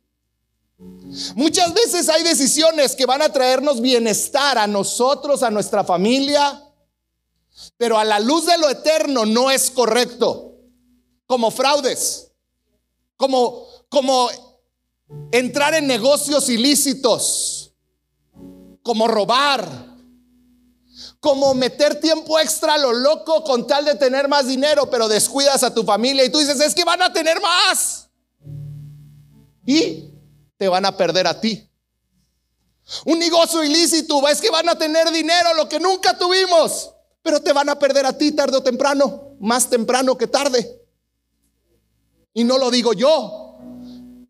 Muchas 1.35 1.75
veces 1.75 2.09
hay 2.09 2.23
decisiones 2.23 2.97
que 2.97 3.05
van 3.05 3.21
a 3.21 3.31
traernos 3.31 3.81
bienestar 3.81 4.57
a 4.57 4.67
nosotros, 4.67 5.43
a 5.43 5.51
nuestra 5.51 5.85
familia, 5.85 6.63
pero 7.77 7.99
a 7.99 8.05
la 8.05 8.19
luz 8.19 8.47
de 8.47 8.57
lo 8.57 8.71
eterno 8.71 9.27
no 9.27 9.51
es 9.51 9.71
correcto. 9.71 10.57
Como 11.27 11.51
fraudes, 11.51 12.33
como, 13.17 13.67
como 13.89 14.31
entrar 15.33 15.75
en 15.75 15.87
negocios 15.87 16.49
ilícitos, 16.49 17.75
como 18.83 19.07
robar, 19.07 19.93
como 21.21 21.55
meter 21.55 22.01
tiempo 22.01 22.39
extra 22.39 22.75
a 22.75 22.79
lo 22.79 22.93
loco 22.93 23.45
con 23.45 23.67
tal 23.67 23.85
de 23.85 23.97
tener 23.97 24.29
más 24.29 24.47
dinero, 24.47 24.89
pero 24.91 25.09
descuidas 25.09 25.63
a 25.63 25.75
tu 25.75 25.85
familia 25.85 26.25
y 26.25 26.31
tú 26.31 26.39
dices, 26.39 26.59
es 26.59 26.75
que 26.75 26.85
van 26.85 27.03
a 27.03 27.13
tener 27.13 27.41
más. 27.41 28.09
Y 29.65 30.12
te 30.63 30.69
van 30.69 30.85
a 30.85 30.97
perder 30.97 31.27
a 31.27 31.41
ti. 31.41 31.69
Un 33.05 33.19
negocio 33.19 33.65
ilícito 33.65 34.29
es 34.29 34.41
que 34.41 34.49
van 34.49 34.69
a 34.69 34.79
tener 34.79 35.11
dinero, 35.11 35.55
lo 35.55 35.69
que 35.69 35.81
nunca 35.81 36.17
tuvimos, 36.17 36.93
pero 37.21 37.43
te 37.43 37.53
van 37.53 37.69
a 37.69 37.81
perder 37.81 38.07
a 38.07 38.17
ti 38.17 38.31
tarde 38.31 38.59
o 38.59 38.63
temprano, 38.63 39.35
más 39.41 39.69
temprano 39.69 40.17
que 40.17 40.29
tarde. 40.29 40.81
Y 42.33 42.45
no 42.45 42.59
lo 42.59 42.71
digo 42.71 42.93
yo. 42.93 43.59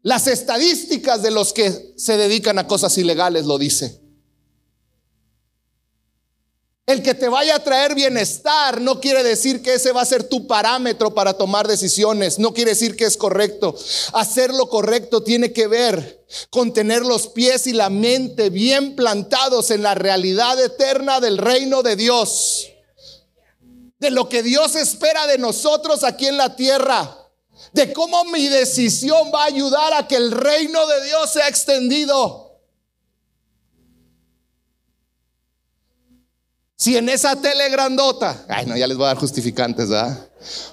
Las 0.01 0.27
estadísticas 0.27 1.21
de 1.21 1.33
los 1.33 1.53
que 1.53 1.93
se 1.99 2.17
dedican 2.17 2.59
a 2.59 2.67
cosas 2.67 2.97
ilegales 2.97 3.45
lo 3.45 3.59
dice. 3.59 4.01
El 6.93 7.03
que 7.03 7.15
te 7.15 7.27
vaya 7.27 7.55
a 7.55 7.65
traer 7.65 7.95
bienestar 7.95 8.79
no 8.79 9.01
quiere 9.01 9.23
decir 9.23 9.63
que 9.63 9.73
ese 9.73 9.93
va 9.93 10.03
a 10.03 10.07
ser 10.07 10.25
tu 10.25 10.47
parámetro 10.47 11.15
para 11.15 11.33
tomar 11.33 11.67
decisiones, 11.67 12.39
no 12.39 12.53
quiere 12.53 12.73
decir 12.73 12.97
que 12.97 13.07
es 13.07 13.17
correcto. 13.17 13.75
Hacer 14.13 14.53
lo 14.53 14.69
correcto 14.69 15.23
tiene 15.23 15.55
que 15.55 15.69
ver 15.69 16.23
con 16.51 16.75
tener 16.75 17.01
los 17.01 17.29
pies 17.29 17.67
y 17.67 17.73
la 17.73 17.89
mente 17.89 18.51
bien 18.51 18.95
plantados 18.95 19.71
en 19.71 19.83
la 19.83 19.95
realidad 19.95 20.63
eterna 20.63 21.19
del 21.19 21.39
reino 21.39 21.83
de 21.83 21.97
Dios, 21.97 22.69
de 23.99 24.11
lo 24.11 24.29
que 24.29 24.43
Dios 24.43 24.77
espera 24.77 25.27
de 25.27 25.39
nosotros 25.39 26.05
aquí 26.05 26.27
en 26.27 26.37
la 26.37 26.57
tierra, 26.57 27.17
de 27.73 27.91
cómo 27.95 28.27
mi 28.27 28.49
decisión 28.49 29.33
va 29.35 29.45
a 29.45 29.47
ayudar 29.47 29.95
a 29.95 30.07
que 30.07 30.17
el 30.17 30.31
reino 30.31 30.87
de 30.87 31.07
Dios 31.07 31.33
sea 31.33 31.49
extendido. 31.49 32.52
Si 36.83 36.97
en 36.97 37.09
esa 37.09 37.37
tele 37.37 37.69
grandota, 37.69 38.45
ay 38.49 38.67
no, 38.67 38.77
ya 38.77 38.89
les 38.89 38.97
voy 38.97 39.05
a 39.05 39.11
dar 39.11 39.17
justificantes, 39.17 39.89
¿verdad? 39.89 40.19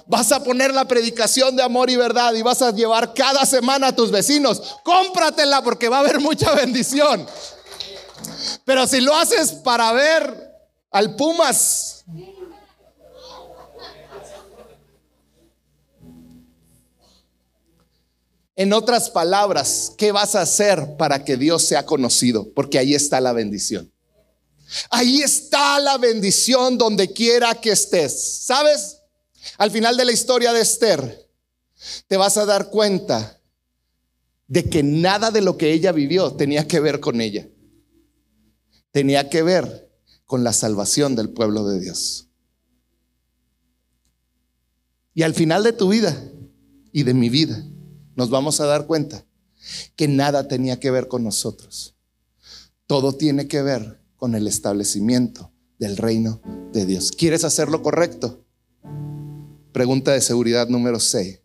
Vas 0.06 0.32
a 0.32 0.42
poner 0.42 0.74
la 0.74 0.84
predicación 0.88 1.54
de 1.54 1.62
amor 1.62 1.88
y 1.88 1.94
verdad 1.94 2.34
y 2.34 2.42
vas 2.42 2.62
a 2.62 2.72
llevar 2.72 3.14
cada 3.14 3.46
semana 3.46 3.86
a 3.86 3.94
tus 3.94 4.10
vecinos, 4.10 4.60
cómpratela 4.82 5.62
porque 5.62 5.88
va 5.88 5.98
a 5.98 6.00
haber 6.00 6.18
mucha 6.18 6.52
bendición. 6.56 7.24
Pero 8.64 8.88
si 8.88 9.00
lo 9.00 9.14
haces 9.14 9.52
para 9.52 9.92
ver 9.92 10.52
al 10.90 11.14
Pumas, 11.14 12.04
En 18.56 18.72
otras 18.72 19.10
palabras, 19.10 19.92
¿qué 19.96 20.10
vas 20.10 20.34
a 20.34 20.42
hacer 20.42 20.96
para 20.98 21.24
que 21.24 21.36
Dios 21.36 21.62
sea 21.64 21.86
conocido? 21.86 22.52
Porque 22.52 22.78
ahí 22.78 22.94
está 22.94 23.20
la 23.20 23.32
bendición. 23.32 23.90
Ahí 24.90 25.22
está 25.22 25.78
la 25.80 25.98
bendición 25.98 26.78
donde 26.78 27.12
quiera 27.12 27.54
que 27.54 27.70
estés. 27.70 28.44
¿Sabes? 28.44 28.98
Al 29.58 29.70
final 29.70 29.96
de 29.96 30.04
la 30.04 30.12
historia 30.12 30.52
de 30.52 30.60
Esther, 30.60 31.28
te 32.06 32.16
vas 32.16 32.36
a 32.36 32.46
dar 32.46 32.70
cuenta 32.70 33.40
de 34.46 34.68
que 34.68 34.82
nada 34.82 35.30
de 35.30 35.40
lo 35.40 35.56
que 35.56 35.72
ella 35.72 35.92
vivió 35.92 36.32
tenía 36.34 36.66
que 36.66 36.80
ver 36.80 37.00
con 37.00 37.20
ella. 37.20 37.48
Tenía 38.90 39.28
que 39.28 39.42
ver 39.42 39.90
con 40.26 40.44
la 40.44 40.52
salvación 40.52 41.14
del 41.16 41.30
pueblo 41.30 41.66
de 41.66 41.80
Dios. 41.80 42.28
Y 45.14 45.22
al 45.22 45.34
final 45.34 45.62
de 45.62 45.72
tu 45.72 45.88
vida 45.88 46.16
y 46.92 47.02
de 47.02 47.14
mi 47.14 47.28
vida, 47.28 47.64
nos 48.16 48.30
vamos 48.30 48.60
a 48.60 48.66
dar 48.66 48.86
cuenta 48.86 49.24
que 49.96 50.08
nada 50.08 50.48
tenía 50.48 50.80
que 50.80 50.90
ver 50.90 51.08
con 51.08 51.22
nosotros. 51.22 51.94
Todo 52.86 53.12
tiene 53.12 53.46
que 53.46 53.62
ver 53.62 53.99
con 54.20 54.34
el 54.34 54.46
establecimiento 54.46 55.50
del 55.78 55.96
reino 55.96 56.42
de 56.72 56.84
Dios. 56.84 57.10
¿Quieres 57.10 57.42
hacer 57.42 57.70
lo 57.70 57.82
correcto? 57.82 58.44
Pregunta 59.72 60.12
de 60.12 60.20
seguridad 60.20 60.68
número 60.68 61.00
6. 61.00 61.40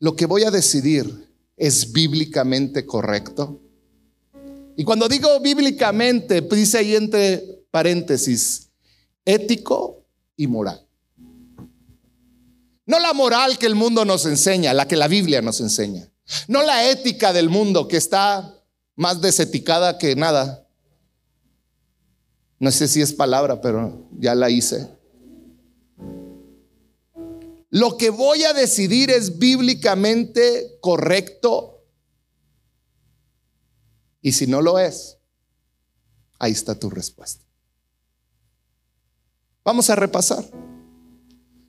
¿Lo 0.00 0.16
que 0.16 0.26
voy 0.26 0.42
a 0.42 0.50
decidir 0.50 1.32
es 1.56 1.92
bíblicamente 1.92 2.84
correcto? 2.84 3.62
Y 4.76 4.82
cuando 4.82 5.08
digo 5.08 5.38
bíblicamente, 5.40 6.40
dice 6.40 6.78
ahí 6.78 6.96
entre 6.96 7.64
paréntesis, 7.70 8.68
ético 9.24 10.04
y 10.36 10.48
moral. 10.48 10.84
No 12.86 12.98
la 12.98 13.12
moral 13.12 13.56
que 13.56 13.66
el 13.66 13.76
mundo 13.76 14.04
nos 14.04 14.26
enseña, 14.26 14.74
la 14.74 14.88
que 14.88 14.96
la 14.96 15.06
Biblia 15.06 15.40
nos 15.42 15.60
enseña. 15.60 16.10
No 16.48 16.64
la 16.64 16.90
ética 16.90 17.32
del 17.32 17.50
mundo 17.50 17.86
que 17.86 17.98
está 17.98 18.55
más 18.96 19.20
deseticada 19.20 19.98
que 19.98 20.16
nada. 20.16 20.66
No 22.58 22.70
sé 22.70 22.88
si 22.88 23.02
es 23.02 23.12
palabra, 23.12 23.60
pero 23.60 24.08
ya 24.18 24.34
la 24.34 24.50
hice. 24.50 24.88
Lo 27.70 27.98
que 27.98 28.08
voy 28.10 28.42
a 28.44 28.54
decidir 28.54 29.10
es 29.10 29.38
bíblicamente 29.38 30.78
correcto. 30.80 31.84
Y 34.22 34.32
si 34.32 34.46
no 34.46 34.62
lo 34.62 34.78
es, 34.78 35.18
ahí 36.38 36.52
está 36.52 36.74
tu 36.74 36.88
respuesta. 36.88 37.44
Vamos 39.62 39.90
a 39.90 39.96
repasar. 39.96 40.44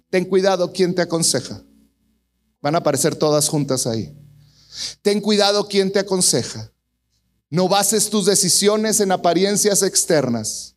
Ten 0.10 0.24
cuidado 0.24 0.72
quién 0.72 0.96
te 0.96 1.02
aconseja. 1.02 1.62
Van 2.62 2.76
a 2.76 2.78
aparecer 2.78 3.16
todas 3.16 3.50
juntas 3.50 3.86
ahí. 3.86 4.18
Ten 5.02 5.20
cuidado 5.20 5.68
quién 5.68 5.92
te 5.92 6.00
aconseja. 6.00 6.72
No 7.50 7.70
bases 7.70 8.10
tus 8.10 8.26
decisiones 8.26 9.00
en 9.00 9.12
apariencias 9.12 9.82
externas. 9.82 10.76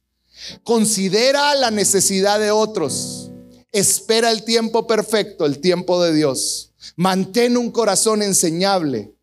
Considera 0.62 1.54
la 1.54 1.70
necesidad 1.70 2.38
de 2.38 2.50
otros. 2.50 3.30
Espera 3.72 4.30
el 4.30 4.44
tiempo 4.44 4.86
perfecto, 4.86 5.46
el 5.46 5.58
tiempo 5.58 6.02
de 6.02 6.14
Dios. 6.14 6.72
Mantén 6.96 7.56
un 7.56 7.70
corazón 7.70 8.22
enseñable. 8.22 9.14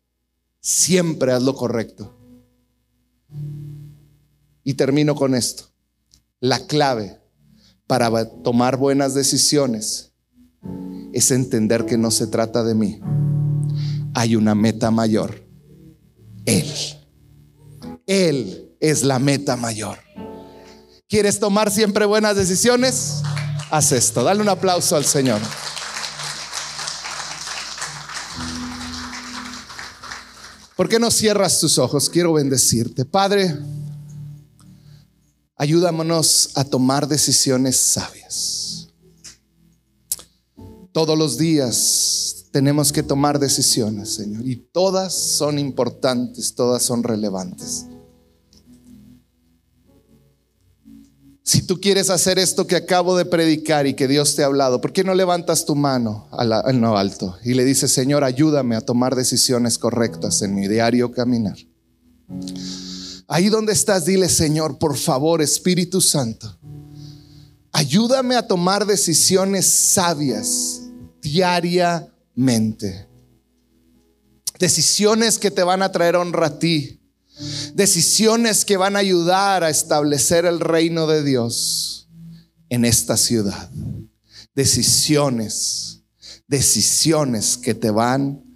Siempre 0.60 1.32
haz 1.32 1.42
lo 1.42 1.54
correcto. 1.54 2.14
Y 4.62 4.74
termino 4.74 5.14
con 5.14 5.34
esto. 5.34 5.64
La 6.40 6.66
clave 6.66 7.20
para 7.86 8.26
tomar 8.42 8.76
buenas 8.76 9.14
decisiones 9.14 10.12
es 11.12 11.30
entender 11.30 11.86
que 11.86 11.96
no 11.96 12.10
se 12.10 12.26
trata 12.26 12.62
de 12.62 12.74
mí. 12.74 13.00
Hay 14.14 14.36
una 14.36 14.54
meta 14.54 14.90
mayor. 14.90 15.46
Él. 16.44 16.97
Él 18.08 18.74
es 18.80 19.04
la 19.04 19.20
meta 19.20 19.54
mayor. 19.54 19.98
¿Quieres 21.08 21.38
tomar 21.38 21.70
siempre 21.70 22.04
buenas 22.06 22.34
decisiones? 22.34 23.22
Haz 23.70 23.92
esto. 23.92 24.24
Dale 24.24 24.42
un 24.42 24.48
aplauso 24.48 24.96
al 24.96 25.04
Señor. 25.04 25.40
¿Por 30.74 30.88
qué 30.88 30.98
no 30.98 31.12
cierras 31.12 31.60
tus 31.60 31.78
ojos? 31.78 32.10
Quiero 32.10 32.32
bendecirte. 32.32 33.04
Padre, 33.04 33.56
Ayúdamonos 35.60 36.50
a 36.54 36.62
tomar 36.62 37.08
decisiones 37.08 37.76
sabias. 37.76 38.90
Todos 40.92 41.18
los 41.18 41.36
días 41.36 42.46
tenemos 42.52 42.92
que 42.92 43.02
tomar 43.02 43.40
decisiones, 43.40 44.14
Señor, 44.14 44.46
y 44.46 44.54
todas 44.54 45.12
son 45.12 45.58
importantes, 45.58 46.54
todas 46.54 46.84
son 46.84 47.02
relevantes. 47.02 47.86
Si 51.48 51.62
tú 51.62 51.80
quieres 51.80 52.10
hacer 52.10 52.38
esto 52.38 52.66
que 52.66 52.76
acabo 52.76 53.16
de 53.16 53.24
predicar 53.24 53.86
y 53.86 53.94
que 53.94 54.06
Dios 54.06 54.36
te 54.36 54.42
ha 54.42 54.46
hablado, 54.46 54.82
¿por 54.82 54.92
qué 54.92 55.02
no 55.02 55.14
levantas 55.14 55.64
tu 55.64 55.74
mano 55.74 56.28
en 56.66 56.82
lo 56.82 56.98
alto 56.98 57.38
y 57.42 57.54
le 57.54 57.64
dices, 57.64 57.90
Señor, 57.90 58.22
ayúdame 58.22 58.76
a 58.76 58.82
tomar 58.82 59.16
decisiones 59.16 59.78
correctas 59.78 60.42
en 60.42 60.54
mi 60.54 60.68
diario 60.68 61.10
caminar? 61.10 61.56
Ahí 63.26 63.48
donde 63.48 63.72
estás, 63.72 64.04
dile, 64.04 64.28
Señor, 64.28 64.76
por 64.76 64.94
favor, 64.98 65.40
Espíritu 65.40 66.02
Santo, 66.02 66.54
ayúdame 67.72 68.36
a 68.36 68.46
tomar 68.46 68.84
decisiones 68.84 69.64
sabias 69.64 70.82
diariamente. 71.22 73.08
Decisiones 74.58 75.38
que 75.38 75.50
te 75.50 75.62
van 75.62 75.80
a 75.80 75.90
traer 75.90 76.16
honra 76.16 76.48
a 76.48 76.58
ti. 76.58 76.97
Decisiones 77.74 78.64
que 78.64 78.76
van 78.76 78.96
a 78.96 79.00
ayudar 79.00 79.64
a 79.64 79.70
establecer 79.70 80.44
el 80.44 80.60
reino 80.60 81.06
de 81.06 81.22
Dios 81.22 82.08
en 82.68 82.84
esta 82.84 83.16
ciudad. 83.16 83.70
Decisiones, 84.54 86.02
decisiones 86.46 87.56
que 87.56 87.74
te 87.74 87.90
van 87.90 88.48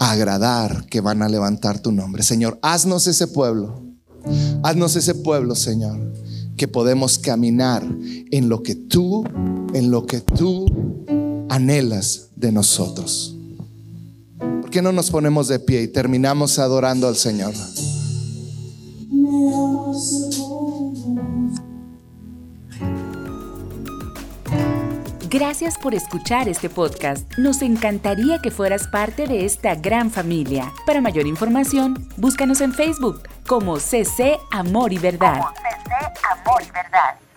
agradar, 0.00 0.86
que 0.86 1.02
van 1.02 1.22
a 1.22 1.28
levantar 1.28 1.78
tu 1.80 1.92
nombre. 1.92 2.22
Señor, 2.22 2.58
haznos 2.62 3.06
ese 3.06 3.26
pueblo. 3.26 3.84
Haznos 4.62 4.96
ese 4.96 5.14
pueblo, 5.14 5.54
Señor, 5.54 5.98
que 6.56 6.68
podemos 6.68 7.18
caminar 7.18 7.86
en 8.30 8.48
lo 8.48 8.62
que 8.62 8.74
tú, 8.74 9.24
en 9.74 9.90
lo 9.90 10.06
que 10.06 10.20
tú 10.20 10.66
anhelas 11.50 12.28
de 12.34 12.50
nosotros. 12.50 13.36
¿Por 14.70 14.74
qué 14.74 14.82
no 14.82 14.92
nos 14.92 15.10
ponemos 15.10 15.48
de 15.48 15.58
pie 15.58 15.82
y 15.82 15.88
terminamos 15.88 16.60
adorando 16.60 17.08
al 17.08 17.16
Señor? 17.16 17.52
Gracias 25.28 25.76
por 25.76 25.92
escuchar 25.92 26.48
este 26.48 26.70
podcast. 26.70 27.36
Nos 27.36 27.62
encantaría 27.62 28.38
que 28.38 28.52
fueras 28.52 28.86
parte 28.86 29.26
de 29.26 29.44
esta 29.44 29.74
gran 29.74 30.08
familia. 30.08 30.72
Para 30.86 31.00
mayor 31.00 31.26
información, 31.26 32.08
búscanos 32.16 32.60
en 32.60 32.72
Facebook 32.72 33.22
como 33.48 33.80
CC 33.80 34.38
Amor 34.52 34.92
y 34.92 34.98
Verdad. 34.98 35.40
CC 35.56 36.12
Amor 36.30 36.62
y 36.62 36.70
Verdad. 36.70 37.29